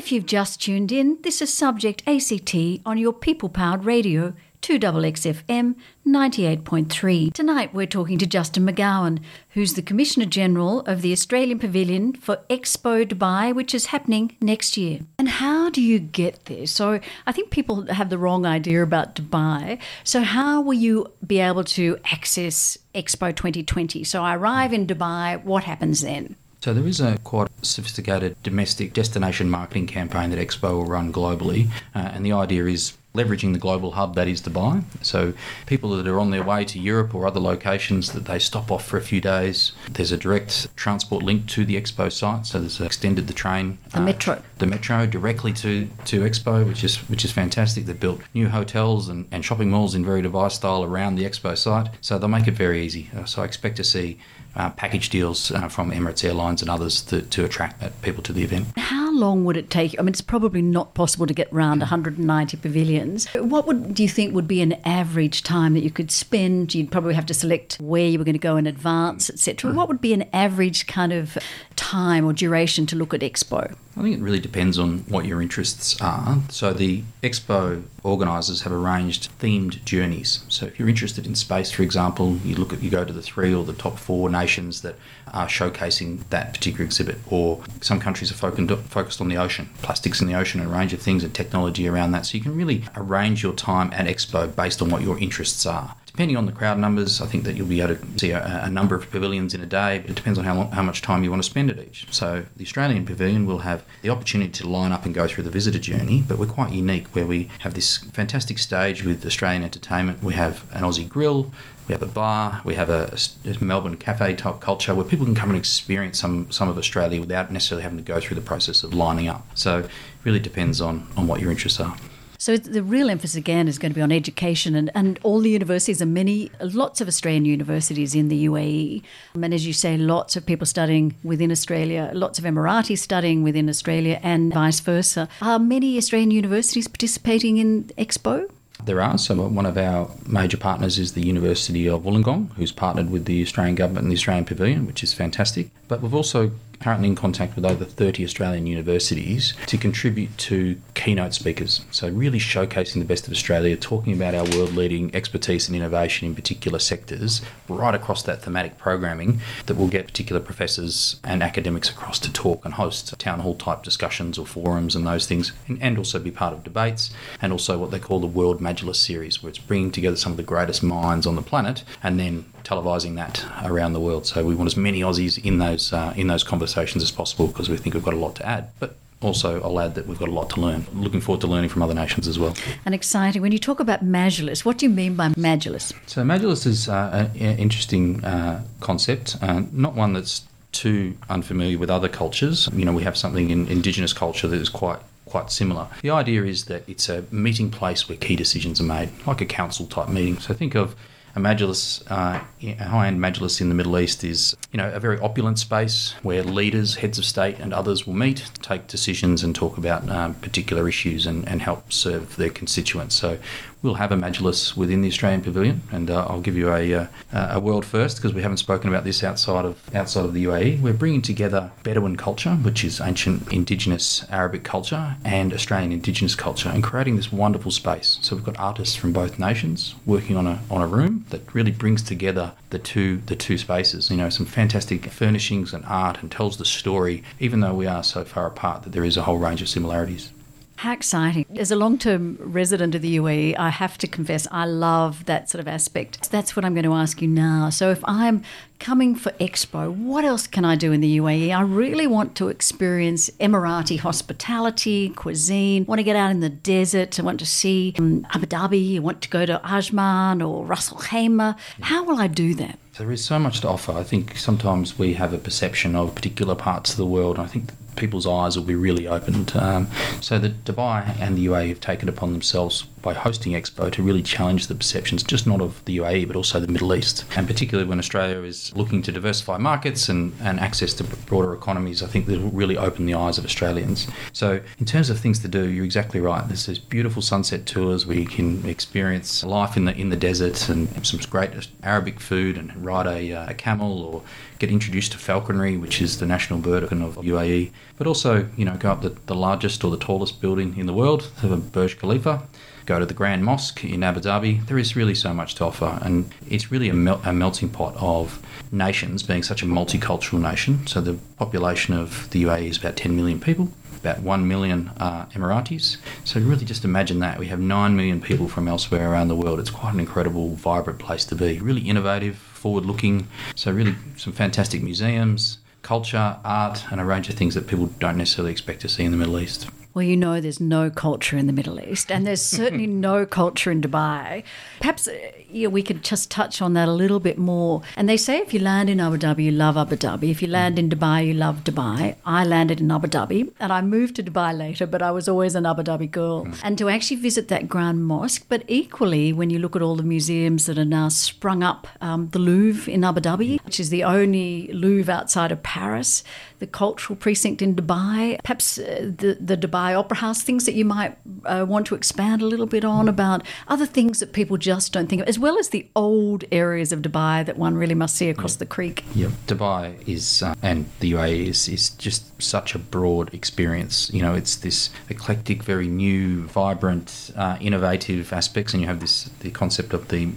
If 0.06 0.12
you've 0.12 0.28
just 0.28 0.62
tuned 0.62 0.92
in, 0.92 1.18
this 1.24 1.42
is 1.42 1.52
Subject 1.52 2.04
ACT 2.08 2.54
on 2.86 3.00
your 3.00 3.12
people 3.12 3.50
powered 3.50 3.86
radio 3.86 4.36
2XXFM 4.62 5.74
98.3. 6.06 7.34
Tonight 7.34 7.74
we're 7.74 7.88
talking 7.88 8.20
to 8.20 8.28
Justin 8.28 8.68
McGowan, 8.68 9.18
who's 9.56 9.74
the 9.74 9.82
Commissioner 9.82 10.28
General 10.28 10.82
of 10.82 11.02
the 11.02 11.12
Australian 11.12 11.58
Pavilion 11.58 12.14
for 12.14 12.38
Expo 12.52 13.04
Dubai, 13.04 13.52
which 13.52 13.74
is 13.74 13.88
happening 13.88 14.38
next 14.40 14.78
year. 14.78 15.00
And 15.18 15.28
how 15.28 15.72
do 15.72 15.82
you 15.82 15.98
get 15.98 16.46
there? 16.46 16.68
So 16.68 17.00
I 17.26 17.32
think 17.32 17.50
people 17.50 17.88
have 17.88 18.12
the 18.12 18.20
wrong 18.20 18.46
idea 18.46 18.84
about 18.84 19.16
Dubai. 19.16 19.80
So 20.04 20.22
how 20.22 20.62
will 20.62 20.76
you 20.76 21.12
be 21.26 21.40
able 21.40 21.64
to 21.64 21.98
access 22.12 22.78
Expo 22.94 23.36
2020? 23.36 24.04
So 24.04 24.22
I 24.22 24.36
arrive 24.36 24.72
in 24.72 24.86
Dubai, 24.86 25.44
what 25.44 25.64
happens 25.64 26.02
then? 26.02 26.36
So 26.65 26.74
there 26.74 26.88
is 26.88 27.00
a 27.00 27.19
quite 27.24 27.50
sophisticated 27.62 28.41
domestic 28.41 28.91
destination 28.91 29.51
marketing 29.51 29.86
campaign 29.86 30.31
that 30.31 30.39
Expo 30.39 30.72
will 30.72 30.86
run 30.86 31.13
globally, 31.13 31.69
uh, 31.93 32.00
and 32.00 32.25
the 32.25 32.31
idea 32.31 32.65
is 32.65 32.93
leveraging 33.13 33.53
the 33.53 33.60
global 33.60 33.91
hub 33.91 34.15
that 34.15 34.27
is 34.27 34.41
Dubai. 34.41 34.84
So 35.03 35.34
people 35.67 35.95
that 35.95 36.07
are 36.07 36.19
on 36.19 36.31
their 36.31 36.43
way 36.43 36.65
to 36.65 36.79
Europe 36.79 37.13
or 37.13 37.27
other 37.27 37.39
locations 37.39 38.13
that 38.13 38.25
they 38.25 38.39
stop 38.39 38.72
off 38.72 38.84
for 38.86 38.98
a 38.98 39.01
few 39.01 39.22
days. 39.22 39.74
There's 39.89 40.12
a 40.12 40.17
direct 40.17 40.75
transport 40.75 41.24
link 41.24 41.48
to 41.50 41.65
the 41.65 41.79
Expo 41.79 42.12
site, 42.12 42.48
so 42.48 42.60
there's 42.60 42.81
extended 42.81 43.27
the 43.27 43.34
train, 43.34 43.77
the 43.91 44.00
uh, 44.00 44.01
metro, 44.01 44.41
the 44.57 44.65
metro 44.65 45.05
directly 45.05 45.53
to 45.53 45.88
to 46.05 46.22
Expo, 46.22 46.67
which 46.67 46.84
is 46.84 46.98
which 47.10 47.24
is 47.24 47.31
fantastic. 47.31 47.86
They've 47.86 48.00
built 48.00 48.22
new 48.34 48.50
hotels 48.50 49.07
and, 49.07 49.27
and 49.31 49.45
shopping 49.45 49.69
malls 49.69 49.93
in 49.93 50.03
very 50.03 50.24
device 50.24 50.55
style 50.55 50.84
around 50.84 51.15
the 51.15 51.25
Expo 51.25 51.55
site, 51.55 51.89
so 52.01 52.17
they'll 52.17 52.27
make 52.27 52.48
it 52.48 52.55
very 52.55 52.84
easy. 52.84 53.12
Uh, 53.15 53.25
so 53.25 53.43
I 53.43 53.45
expect 53.45 53.77
to 53.77 53.84
see 53.84 54.17
uh, 54.56 54.70
package 54.72 55.10
deals 55.10 55.52
uh, 55.52 55.68
from 55.68 55.92
Emirates 55.92 56.24
Airlines 56.24 56.62
and 56.62 56.70
others 56.70 57.02
to, 57.04 57.22
to 57.22 57.46
attract 57.46 58.02
people 58.02 58.24
to 58.24 58.34
the 58.34 58.44
event. 58.44 58.68
How 58.78 59.12
long 59.12 59.46
would 59.46 59.58
it 59.58 59.70
take? 59.70 59.96
I 60.00 60.02
mean, 60.02 60.10
it's 60.10 60.22
probably 60.22 60.62
not 60.62 60.94
possible 60.94 61.28
to 61.28 61.34
get 61.34 61.52
around 61.52 61.80
190 61.80 62.58
pavilions. 62.58 63.28
What 63.36 63.68
would 63.68 63.94
do 63.94 64.04
you 64.04 64.10
think 64.10 64.34
would 64.34 64.48
be 64.48 64.62
an 64.62 64.74
average 64.86 65.44
time 65.44 65.74
that 65.74 65.84
you 65.84 65.92
could 65.92 66.12
spend? 66.12 66.74
You'd 66.74 66.92
probably 66.92 67.14
have 67.14 67.26
to 67.28 67.34
select 67.34 67.78
where 67.80 68.08
you 68.08 68.18
were 68.18 68.26
going 68.26 68.34
to 68.34 68.40
go 68.40 68.58
in 68.58 68.68
advance, 68.68 69.30
etc. 69.30 69.74
What 69.74 69.88
would 69.88 70.02
be 70.02 70.14
an 70.14 70.26
average 70.34 70.88
kind 70.88 71.14
of 71.14 71.38
time 71.76 72.26
or 72.26 72.34
duration 72.34 72.86
to 72.88 72.96
look 72.96 73.14
at 73.14 73.22
Expo? 73.22 73.76
I 73.98 74.02
think 74.02 74.18
it 74.18 74.22
really 74.22 74.40
depends 74.40 74.78
on 74.78 75.00
what 75.08 75.25
your 75.25 75.42
interests 75.42 76.00
are. 76.02 76.40
So 76.50 76.74
the 76.74 77.04
Expo 77.24 77.84
organisers 78.04 78.64
have 78.64 78.74
arranged 78.74 79.30
themed 79.40 79.86
journeys. 79.86 80.44
So 80.50 80.66
if 80.66 80.78
you're 80.78 80.90
interested 80.90 81.25
in 81.25 81.34
space, 81.36 81.72
for 81.72 81.82
example, 81.82 82.38
you 82.44 82.56
look 82.56 82.74
at 82.74 82.84
you 82.84 82.90
go 82.90 83.06
to 83.06 83.14
the 83.14 83.22
three 83.22 83.54
or 83.54 83.64
the 83.64 83.74
top 83.74 83.98
four 83.98 84.30
nations 84.30 84.82
that 84.82 84.96
are 85.34 85.48
showcasing 85.48 86.28
that 86.30 86.54
particular 86.54 86.84
exhibit. 86.84 87.20
Or 87.30 87.64
some 87.80 88.02
countries 88.02 88.32
are 88.32 88.36
focused 88.36 89.22
on 89.22 89.30
the 89.30 89.38
ocean, 89.38 89.70
plastics 89.82 90.20
in 90.20 90.28
the 90.28 90.36
ocean, 90.36 90.60
and 90.60 90.70
a 90.70 90.74
range 90.74 90.92
of 90.92 91.02
things 91.02 91.24
and 91.24 91.34
technology 91.34 91.88
around 91.88 92.12
that. 92.12 92.25
So 92.25 92.38
you 92.38 92.44
can 92.44 92.56
really 92.56 92.84
arrange 92.96 93.44
your 93.44 93.54
time 93.54 93.94
at 93.94 94.08
Expo 94.08 94.54
based 94.54 94.82
on 94.82 94.90
what 94.90 95.04
your 95.04 95.18
interests 95.20 95.66
are. 95.66 95.96
Depending 96.15 96.38
on 96.38 96.45
the 96.45 96.53
crowd 96.53 96.79
numbers, 96.79 97.19
I 97.19 97.25
think 97.25 97.43
that 97.43 97.57
you'll 97.57 97.67
be 97.67 97.81
able 97.81 97.98
to 97.98 98.17
see 98.17 98.31
a, 98.31 98.62
a 98.63 98.69
number 98.69 98.95
of 98.95 99.12
pavilions 99.12 99.53
in 99.53 99.60
a 99.60 99.65
day, 99.65 100.00
but 100.00 100.12
it 100.12 100.15
depends 100.15 100.39
on 100.39 100.45
how, 100.45 100.55
long, 100.55 100.72
how 100.72 100.81
much 100.81 101.01
time 101.01 101.25
you 101.25 101.29
want 101.29 101.43
to 101.43 101.50
spend 101.50 101.69
at 101.69 101.77
each. 101.77 102.07
So 102.10 102.45
the 102.55 102.63
Australian 102.63 103.05
Pavilion 103.05 103.45
will 103.45 103.57
have 103.60 103.84
the 104.01 104.12
opportunity 104.12 104.50
to 104.50 104.69
line 104.69 104.93
up 104.93 105.03
and 105.03 105.13
go 105.13 105.27
through 105.27 105.43
the 105.43 105.50
visitor 105.50 105.77
journey, 105.77 106.24
but 106.25 106.38
we're 106.38 106.45
quite 106.45 106.72
unique 106.72 107.07
where 107.07 107.25
we 107.25 107.50
have 107.60 107.74
this 107.74 107.98
fantastic 107.98 108.60
stage 108.60 109.03
with 109.03 109.25
Australian 109.25 109.62
entertainment. 109.62 110.24
We 110.24 110.36
have 110.36 110.63
an 110.72 110.84
Aussie 110.84 111.10
grill, 111.10 111.51
we 111.89 111.91
have 111.91 112.01
a 112.01 112.07
bar, 112.07 112.62
we 112.63 112.75
have 112.75 112.89
a, 112.89 113.17
a, 113.43 113.62
Melbourne 113.62 113.98
cafe 113.98 114.36
type 114.36 114.62
culture 114.62 114.95
where 114.95 115.03
people 115.03 115.25
can 115.25 115.36
come 115.36 115.50
and 115.50 115.57
experience 115.57 116.17
some, 116.17 116.50
some 116.50 116.69
of 116.69 116.77
Australia 116.77 117.19
without 117.19 117.51
necessarily 117.51 117.84
having 117.84 117.98
to 117.98 118.05
go 118.05 118.22
through 118.22 118.36
the 118.36 118.41
process 118.41 118.84
of 118.84 118.93
lining 118.93 119.27
up. 119.27 119.45
So 119.53 119.79
it 119.79 119.89
really 120.24 120.39
depends 120.39 120.79
on, 120.79 121.10
on 121.17 121.27
what 121.27 121.41
your 121.41 121.51
interests 121.51 121.81
are. 121.81 121.98
So 122.38 122.58
the 122.58 122.84
real 122.84 123.10
emphasis 123.10 123.36
again 123.36 123.68
is 123.68 123.77
going 123.77 123.92
to 123.92 123.96
be 123.96 124.01
on 124.01 124.12
education 124.12 124.75
and, 124.75 124.92
and 124.94 125.20
all 125.24 125.39
the 125.39 125.50
universities 125.50 126.01
and 126.01 126.13
many, 126.13 126.51
lots 126.62 127.01
of 127.01 127.08
Australian 127.08 127.46
universities 127.46 128.15
in 128.15 128.30
the 128.30 128.46
UAE. 128.46 129.04
And 129.34 129.54
as 129.54 129.65
you 129.65 129.74
say, 129.74 129.98
lots 129.98 130.36
of 130.36 130.46
people 130.46 130.65
studying 130.65 131.15
within 131.24 131.51
Australia, 131.51 132.12
lots 132.13 132.39
of 132.39 132.46
Emiratis 132.46 133.00
studying 133.00 133.44
within 133.44 133.70
Australia 133.70 134.20
and 134.24 134.54
vice 134.54 134.80
versa. 134.80 135.27
Are 135.42 135.60
many 135.60 135.98
Australian 135.98 136.32
universities 136.32 136.88
participating 136.88 137.58
in 137.58 137.86
Expo? 137.98 138.50
There 138.84 139.01
are. 139.01 139.18
So, 139.18 139.34
uh, 139.34 139.48
one 139.48 139.65
of 139.65 139.77
our 139.77 140.12
major 140.27 140.58
partners 140.58 141.00
is 141.00 141.13
the 141.13 141.25
University 141.25 141.88
of 141.88 142.04
Wollongong, 142.04 142.54
who's 142.56 142.72
partnered 142.72 143.10
with 143.10 143.25
the 143.25 143.42
Australian 143.42 143.75
Government 143.75 144.04
and 144.04 144.12
the 144.12 144.15
Australian 144.15 144.46
Pavilion, 144.46 144.86
which 144.86 145.01
is 145.01 145.13
fantastic. 145.13 145.70
But 145.88 146.01
we've 146.01 146.13
also 146.13 146.51
currently 146.86 147.08
in 147.08 147.15
contact 147.15 147.56
with 147.56 147.65
over 147.65 147.84
30 147.84 148.24
Australian 148.24 148.68
universities 148.68 149.56
to 149.65 149.75
contribute 149.75 150.38
to 150.38 150.80
keynote 150.94 151.34
speakers. 151.34 151.84
So, 151.89 152.10
really 152.10 152.38
showcasing 152.38 153.00
the 153.00 153.06
best 153.06 153.25
of 153.25 153.34
Australia, 153.34 153.75
talking 153.75 154.13
about 154.13 154.36
our 154.36 154.44
world 154.56 154.75
leading 154.75 155.13
expertise 155.15 155.68
and 155.68 155.75
innovation 155.75 156.27
in 156.27 156.36
particular 156.36 156.77
sectors, 156.77 157.42
right 157.68 157.96
across 157.96 158.22
that 158.22 158.44
thematic 158.44 158.77
programming 158.77 159.39
that 159.65 159.74
will 159.74 159.88
get 159.88 160.06
particular 160.06 160.39
professors 160.39 161.20
and 161.24 161.42
academics 161.42 161.89
across 161.89 162.20
to 162.20 162.32
talk 162.32 162.63
and 162.63 162.75
host 162.75 163.18
town 163.18 163.39
hall 163.39 163.56
type 163.56 163.82
discussions 163.82 164.38
or 164.38 164.46
forums 164.46 164.96
and 164.96 165.08
those 165.08 165.25
things, 165.25 165.54
and, 165.68 165.82
and 165.82 165.98
also 165.98 166.20
be 166.20 166.30
part 166.30 166.54
of 166.54 166.63
debates, 166.63 167.10
and 167.42 167.51
also 167.51 167.80
what 167.80 167.89
they 167.89 167.98
call 167.98 168.20
the 168.20 168.27
World 168.27 168.62
Majlis 168.62 168.98
Series, 168.98 169.42
where 169.42 169.50
it's 169.50 169.58
bringing 169.58 169.89
together 169.89 170.18
some 170.18 170.34
of 170.34 170.38
the 170.38 170.44
greatest 170.44 170.84
minds 170.84 171.25
on 171.25 171.36
the 171.36 171.42
planet 171.42 171.84
and 172.04 172.20
then 172.20 172.46
televising 172.65 173.15
that 173.15 173.45
around 173.63 173.93
the 173.93 174.00
world. 174.00 174.25
So 174.25 174.43
we 174.43 174.55
want 174.55 174.67
as 174.67 174.75
many 174.75 175.01
Aussies 175.01 175.43
in 175.43 175.60
those 175.60 175.93
uh, 175.93 176.13
in 176.17 176.27
those 176.27 176.43
conversations 176.43 177.03
as 177.03 177.12
possible 177.12 177.48
because 177.48 177.69
we 177.69 177.77
think 177.77 177.93
we've 177.95 178.03
got 178.03 178.13
a 178.13 178.17
lot 178.17 178.36
to 178.36 178.45
add. 178.45 178.69
But 178.79 178.98
also, 179.22 179.62
I'll 179.63 179.79
add 179.79 179.95
that 179.95 180.07
we've 180.07 180.19
got 180.19 180.27
a 180.27 180.34
lot 180.34 180.50
to 180.51 180.60
learn. 180.60 180.86
Looking 180.93 181.22
forward 181.22 181.41
to 181.41 181.48
learning 181.48 181.69
from 181.69 181.81
other 181.81 181.93
nations 181.93 182.27
as 182.27 182.38
well. 182.38 182.55
And 182.86 182.93
exciting. 182.93 183.41
When 183.41 183.51
you 183.51 183.60
talk 183.60 183.79
about 183.79 184.03
Majlis, 184.03 184.65
what 184.65 184.77
do 184.77 184.86
you 184.86 184.89
mean 184.89 185.15
by 185.15 185.29
Majlis? 185.29 185.93
So 186.05 186.24
Majlis 186.24 186.65
is 186.67 186.89
uh, 186.89 187.29
an 187.34 187.57
interesting 187.57 188.24
uh, 188.25 188.63
concept, 188.81 189.38
uh, 189.41 189.63
not 189.72 189.95
one 189.95 190.13
that's 190.13 190.43
too 190.74 191.17
unfamiliar 191.29 191.77
with 191.77 191.89
other 191.89 192.10
cultures. 192.10 192.69
You 192.74 192.84
know, 192.84 192.91
we 192.91 193.03
have 193.03 193.15
something 193.15 193.50
in 193.50 193.67
Indigenous 193.67 194.12
culture 194.12 194.48
that 194.48 194.60
is 194.60 194.69
quite 194.69 195.00
quite 195.25 195.51
similar. 195.51 195.88
The 196.01 196.12
idea 196.12 196.43
is 196.43 196.65
that 196.65 196.88
it's 196.88 197.10
a 197.10 197.24
meeting 197.31 197.72
place 197.72 198.07
where 198.07 198.17
key 198.17 198.36
decisions 198.36 198.79
are 198.79 198.84
made, 198.84 199.10
like 199.25 199.41
a 199.41 199.45
council 199.45 199.88
type 199.88 200.10
meeting. 200.10 200.38
So 200.38 200.53
think 200.53 200.75
of 200.75 200.95
a 201.36 201.39
majlis, 201.39 202.01
uh, 202.10 202.39
a 202.62 202.84
high-end 202.86 203.20
majlis 203.20 203.60
in 203.60 203.68
the 203.68 203.75
Middle 203.75 204.00
East 204.00 204.24
is, 204.24 204.56
you 204.72 204.77
know, 204.77 204.89
a 204.89 205.00
very 205.01 205.20
opulent 205.20 205.60
space 205.60 206.15
where 206.24 206.44
leaders, 206.44 206.96
heads 206.96 207.18
of 207.18 207.25
state, 207.25 207.60
and 207.60 207.74
others 207.74 208.08
will 208.08 208.13
meet, 208.13 208.50
take 208.62 208.88
decisions, 208.88 209.44
and 209.44 209.54
talk 209.54 209.77
about 209.77 210.10
um, 210.10 210.36
particular 210.36 210.88
issues 210.88 211.25
and, 211.25 211.46
and 211.48 211.62
help 211.62 211.92
serve 211.92 212.38
their 212.38 212.50
constituents. 212.50 213.15
So 213.15 213.38
we'll 213.86 213.94
have 213.94 214.12
a 214.12 214.15
majlis 214.15 214.75
within 214.75 215.01
the 215.01 215.08
Australian 215.08 215.42
Pavilion, 215.42 215.84
and 215.92 216.10
uh, 216.10 216.25
I'll 216.27 216.42
give 216.42 216.58
you 216.58 216.74
a, 216.74 216.94
uh, 216.96 217.08
a 217.32 217.60
world 217.60 217.86
first 217.86 218.18
because 218.18 218.34
we 218.34 218.42
haven't 218.42 218.58
spoken 218.58 218.89
about 218.89 219.04
this 219.04 219.24
outside 219.24 219.63
of 219.63 219.96
outside 219.96 220.25
of 220.25 220.34
the 220.34 220.44
UAE. 220.46 220.82
We're 220.82 220.94
bringing 220.94 221.22
together 221.22 221.72
Bedouin 221.84 222.18
culture, 222.18 222.56
which 222.56 222.84
is 222.84 223.00
ancient 223.00 223.54
Indigenous 223.54 224.25
Arabic 224.32 224.63
culture, 224.63 225.15
and 225.24 225.54
Australian 225.54 225.92
Indigenous 225.92 226.34
culture, 226.34 226.70
and 226.70 226.84
creating 226.84 227.15
this 227.15 227.32
wonderful 227.32 227.72
space. 227.72 228.18
So 228.22 228.36
we've 228.36 228.44
got 228.44 228.60
artists 228.60 228.96
from 228.96 229.13
both 229.13 229.38
nations 229.38 229.96
working 230.06 230.36
on 230.36 230.48
a 230.48 230.60
on 230.72 230.82
a 230.82 230.88
room 230.88 231.25
that 231.30 231.54
really 231.54 231.72
brings 231.72 232.01
together 232.01 232.54
the 232.72 232.80
two 232.80 233.18
the 233.27 233.36
two 233.36 233.60
spaces. 233.60 234.10
You 234.10 234.18
know, 234.18 234.30
some 234.30 234.48
fantastic 234.48 235.06
furnishings 235.12 235.74
and 235.74 235.86
art, 235.86 236.24
and 236.24 236.32
tells 236.32 236.58
the 236.58 236.65
story, 236.65 237.24
even 237.39 237.60
though 237.60 237.75
we 237.75 237.86
are 237.86 238.04
so 238.04 238.25
far 238.25 238.48
apart 238.48 238.82
that 238.84 238.94
there 238.94 239.06
is 239.06 239.15
a 239.15 239.22
whole 239.22 239.38
range 239.38 239.62
of 239.62 239.70
similarities. 239.70 240.32
How 240.77 240.91
exciting. 240.91 241.46
As 241.58 241.72
a 241.72 241.75
long 241.75 241.98
term 241.98 242.38
resident 242.39 242.96
of 242.96 243.01
the 243.01 243.15
UAE, 243.17 243.58
I 243.58 243.70
have 243.70 243.98
to 244.00 244.08
confess 244.08 244.46
I 244.51 244.65
love 244.65 245.25
that 245.25 245.50
sort 245.50 245.62
of 245.62 245.67
aspect. 245.67 246.29
That's 246.32 246.55
what 246.55 246.65
I'm 246.65 246.74
going 246.74 246.86
to 246.86 246.94
ask 246.94 247.22
you 247.22 247.27
now. 247.29 247.70
So, 247.70 247.91
if 247.91 248.03
I'm 248.03 248.44
coming 248.79 249.15
for 249.15 249.32
Expo, 249.34 249.89
what 249.89 250.25
else 250.25 250.48
can 250.48 250.65
I 250.65 250.75
do 250.75 250.91
in 250.91 251.00
the 251.00 251.17
UAE? 251.17 251.55
I 251.55 251.62
really 251.62 252.08
want 252.08 252.36
to 252.36 252.50
experience 252.50 253.29
Emirati 253.39 254.00
hospitality, 254.00 255.10
cuisine, 255.10 255.84
I 255.84 255.86
want 255.86 256.00
to 256.00 256.03
get 256.03 256.17
out 256.17 256.32
in 256.32 256.41
the 256.41 256.50
desert, 256.50 257.17
I 257.20 257.24
want 257.24 257.39
to 257.39 257.46
see 257.46 257.96
um, 257.98 258.27
Abu 258.34 258.46
Dhabi, 258.46 258.98
I 258.98 259.00
want 259.00 259.22
to 259.22 259.29
go 259.29 259.46
to 259.46 259.62
Ajman 259.63 260.46
or 260.46 260.65
Ras 260.65 260.91
Al 260.91 261.00
Khaimah. 261.00 261.58
How 261.82 262.03
will 262.03 262.20
I 262.20 262.27
do 262.27 262.53
that? 262.55 262.77
There 262.98 263.12
is 263.12 263.24
so 263.24 263.39
much 263.39 263.62
to 263.62 263.70
offer. 263.70 263.94
I 263.94 264.03
think 264.03 264.38
sometimes 264.38 265.00
we 265.00 265.13
have 265.13 265.34
a 265.34 265.38
perception 265.38 265.96
of 265.96 266.15
particular 266.15 266.55
parts 266.55 266.91
of 266.91 266.98
the 266.98 267.05
world. 267.05 267.39
I 267.39 267.46
think 267.46 267.72
people's 267.96 268.28
eyes 268.28 268.58
will 268.58 268.66
be 268.66 268.75
really 268.75 269.08
opened. 269.08 269.56
Um, 269.56 269.88
so 270.22 270.40
the 270.40 270.50
Dubai 270.50 271.16
and 271.20 271.38
the 271.38 271.46
UAE 271.48 271.70
have 271.70 271.80
taken 271.80 272.10
upon 272.10 272.32
themselves 272.32 272.84
by 273.02 273.14
hosting 273.14 273.54
Expo 273.54 273.92
to 273.92 274.02
really 274.02 274.24
challenge 274.24 274.68
the 274.68 274.74
perceptions, 274.74 275.22
just 275.24 275.46
not 275.46 275.62
of 275.62 275.84
the 275.86 275.98
UAE, 275.98 276.28
but 276.28 276.36
also 276.36 276.60
the 276.60 276.68
Middle 276.68 276.94
East. 276.96 277.24
And 277.36 277.46
particularly 277.48 277.88
when 277.88 278.00
Australia 278.00 278.42
is 278.42 278.75
looking 278.75 279.04
to 279.04 279.12
diversify 279.12 279.58
markets 279.58 280.10
and, 280.10 280.34
and 280.42 280.60
access 280.60 280.94
to 280.96 281.04
broader 281.04 281.54
economies, 281.54 282.02
I 282.02 282.08
think 282.08 282.25
that 282.25 282.42
will 282.42 282.50
really 282.50 282.78
open 282.78 283.06
the 283.06 283.14
eyes 283.14 283.38
of 283.38 283.46
Australians. 283.46 284.08
So, 284.34 284.60
in 284.80 284.86
terms 284.86 285.12
of 285.12 285.20
things 285.20 285.40
to 285.40 285.48
do, 285.48 285.70
you're 285.70 285.86
exactly 285.86 286.20
right. 286.20 286.48
There's 286.48 286.66
these 286.66 286.80
beautiful 286.80 287.22
sunset 287.22 287.68
tours 287.68 288.08
where 288.08 288.18
you 288.18 288.25
can 288.25 288.66
experience 288.66 289.44
life 289.44 289.78
in 289.78 289.86
the 289.86 289.96
in 289.96 290.10
the 290.10 290.16
desert 290.16 290.68
and 290.70 291.06
some 291.06 291.20
great 291.30 291.52
Arabic 291.84 292.20
food 292.20 292.58
and 292.58 292.75
ride 292.84 293.06
a, 293.06 293.34
uh, 293.34 293.50
a 293.52 293.54
camel 293.54 294.04
or 294.04 294.24
get 294.60 294.72
introduced 294.72 295.12
to 295.14 295.18
falconry, 295.18 295.78
which 295.78 296.02
is 296.02 296.20
the 296.20 296.26
national 296.26 296.60
bird 296.60 296.84
of 296.84 296.92
UAE. 296.92 297.72
But 297.98 298.08
also, 298.08 298.48
you 298.56 298.66
know, 298.66 298.76
go 298.78 298.92
up 298.92 299.02
the, 299.02 299.10
the 299.26 299.36
largest 299.36 299.84
or 299.84 299.92
the 299.92 299.98
tallest 299.98 300.42
building 300.42 300.78
in 300.78 300.86
the 300.86 300.94
world, 300.94 301.32
the 301.42 301.58
Burj 301.58 302.00
Khalifa 302.00 302.48
go 302.86 303.00
to 303.00 303.06
the 303.06 303.14
Grand 303.14 303.44
Mosque 303.44 303.84
in 303.84 304.04
Abu 304.04 304.20
Dhabi. 304.20 304.66
There 304.68 304.78
is 304.78 304.96
really 304.96 305.16
so 305.16 305.34
much 305.34 305.56
to 305.56 305.66
offer, 305.66 306.00
and 306.02 306.32
it's 306.48 306.72
really 306.72 306.90
a, 306.90 306.94
mel- 306.94 307.22
a 307.26 307.34
melting 307.34 307.70
pot 307.70 307.96
of 307.98 308.42
nations, 308.72 309.24
being 309.24 309.44
such 309.44 309.64
a 309.64 309.66
multicultural 309.66 310.40
nation. 310.40 310.86
So 310.88 311.02
the 311.02 311.18
population 311.38 311.94
of 311.94 312.30
the 312.30 312.44
UAE 312.44 312.70
is 312.70 312.78
about 312.78 312.96
10 312.96 313.16
million 313.16 313.40
people. 313.40 313.70
About 313.98 314.20
1 314.20 314.48
million 314.48 314.92
uh, 314.98 315.26
Emiratis. 315.34 315.98
So, 316.26 316.40
really, 316.40 316.64
just 316.64 316.86
imagine 316.86 317.20
that. 317.22 317.40
We 317.40 317.48
have 317.48 317.60
9 317.60 317.96
million 317.96 318.22
people 318.22 318.48
from 318.48 318.68
elsewhere 318.68 319.12
around 319.12 319.30
the 319.30 319.36
world. 319.36 319.60
It's 319.60 319.72
quite 319.72 319.96
an 319.96 320.00
incredible, 320.00 320.50
vibrant 320.50 321.00
place 321.00 321.26
to 321.26 321.36
be. 321.36 321.58
Really 321.60 321.82
innovative, 321.82 322.36
forward 322.65 322.88
looking. 322.88 323.27
So, 323.53 323.72
really, 323.72 323.93
some 324.17 324.34
fantastic 324.34 324.81
museums, 324.81 325.60
culture, 325.84 326.36
art, 326.43 326.84
and 326.91 327.00
a 327.00 327.05
range 327.05 327.29
of 327.29 327.36
things 327.36 327.53
that 327.53 327.67
people 327.67 327.86
don't 328.00 328.17
necessarily 328.17 328.51
expect 328.51 328.81
to 328.81 328.89
see 328.89 329.03
in 329.03 329.12
the 329.12 329.17
Middle 329.17 329.39
East. 329.39 329.69
Well, 329.96 330.04
you 330.04 330.18
know, 330.18 330.42
there's 330.42 330.60
no 330.60 330.90
culture 330.90 331.38
in 331.38 331.48
the 331.48 331.54
Middle 331.54 331.80
East, 331.80 332.12
and 332.12 332.28
there's 332.28 332.42
certainly 332.42 332.86
no 333.10 333.25
culture 333.25 333.72
in 333.72 333.80
Dubai. 333.80 334.44
Perhaps 334.82 335.08
uh, 335.08 335.14
yeah, 335.50 335.70
we 335.70 335.82
could 335.82 336.04
just 336.04 336.30
touch 336.30 336.62
on 336.62 336.74
that 336.74 336.90
a 336.90 336.92
little 336.92 337.22
bit 337.22 337.38
more. 337.38 337.82
And 337.96 338.10
they 338.10 338.18
say 338.18 338.40
if 338.40 338.54
you 338.54 338.60
land 338.60 338.90
in 338.90 339.00
Abu 339.00 339.18
Dhabi, 339.18 339.46
you 339.46 339.52
love 339.52 339.78
Abu 339.78 339.96
Dhabi. 339.96 340.30
If 340.30 340.42
you 340.42 340.50
land 340.50 340.78
in 340.78 340.90
Dubai, 340.90 341.28
you 341.28 341.34
love 341.34 341.64
Dubai. 341.64 342.18
I 342.25 342.44
landed 342.44 342.82
in 342.82 342.92
Abu 342.92 343.08
Dhabi, 343.08 343.54
and 343.58 343.72
I 343.72 343.82
moved 343.82 344.18
to 344.18 344.24
Dubai 344.24 344.58
later, 344.58 344.86
but 344.86 345.02
I 345.02 345.12
was 345.12 345.30
always 345.30 345.56
an 345.56 345.66
Abu 345.66 345.84
Dhabi 345.84 346.12
girl. 346.12 346.44
Mm. 346.44 346.60
And 346.62 346.78
to 346.78 346.90
actually 346.90 347.22
visit 347.22 347.48
that 347.48 347.70
Grand 347.70 348.06
Mosque, 348.06 348.46
but 348.50 348.64
equally, 348.68 349.32
when 349.32 349.50
you 349.50 349.60
look 349.60 349.78
at 349.78 349.82
all 349.82 349.96
the 349.96 350.04
museums 350.04 350.66
that 350.66 350.78
are 350.78 350.84
now 350.84 351.08
sprung 351.08 351.64
up, 351.64 351.88
um, 352.02 352.28
the 352.32 352.40
Louvre 352.40 352.92
in 352.92 353.06
Abu 353.06 353.22
Dhabi, 353.22 353.64
which 353.64 353.80
is 353.80 353.92
the 353.92 354.04
only 354.04 354.68
Louvre 354.74 355.14
outside 355.14 355.54
of 355.54 355.64
Paris, 355.64 356.22
the 356.60 356.68
cultural 356.68 357.16
precinct 357.16 357.62
in 357.62 357.76
Dubai, 357.76 358.38
perhaps 358.44 358.78
uh, 358.78 359.12
the, 359.18 359.38
the 359.40 359.58
Dubai 359.58 359.98
Opera 359.98 360.18
House, 360.18 360.42
things 360.42 360.66
that 360.66 360.74
you 360.74 360.86
might 360.86 361.18
uh, 361.46 361.66
want 361.68 361.86
to 361.88 361.96
expand 361.96 362.42
a 362.42 362.46
little 362.46 362.66
bit 362.66 362.86
on 362.86 363.08
about 363.08 363.44
other 363.68 363.86
things 363.86 364.20
that 364.20 364.34
people 364.34 364.58
just 364.58 364.94
don't 364.94 365.08
think 365.08 365.22
of, 365.22 365.28
as 365.28 365.38
well 365.40 365.58
as 365.58 365.70
the 365.70 365.88
old 365.96 366.44
areas 366.52 366.92
of 366.92 367.02
Dubai 367.02 367.46
that 367.46 367.58
one 367.58 367.76
really 367.76 367.96
must 367.96 368.16
see 368.16 368.30
across 368.30 368.56
the 368.56 368.66
creek. 368.66 369.04
Yeah, 369.14 369.30
Dubai 369.48 370.08
is, 370.08 370.44
uh, 370.44 370.56
and 370.62 370.86
the 371.00 371.14
UAE 371.14 371.48
is, 371.48 371.68
is 371.68 371.90
just 371.92 372.42
such 372.42 372.76
a 372.76 372.80
broad 372.80 373.34
experience. 373.34 374.12
You 374.14 374.22
know, 374.22 374.34
it's 374.34 374.56
this 374.58 374.90
eclectic, 375.10 375.64
very 375.64 375.88
new, 375.88 376.44
vibrant, 376.44 377.32
uh, 377.36 377.58
innovative 377.60 378.32
aspects, 378.34 378.74
and 378.74 378.82
you 378.82 378.88
have 378.88 379.00
this 379.00 379.30
the 379.40 379.52
concept 379.52 379.94
of 379.94 380.08
the 380.10 380.28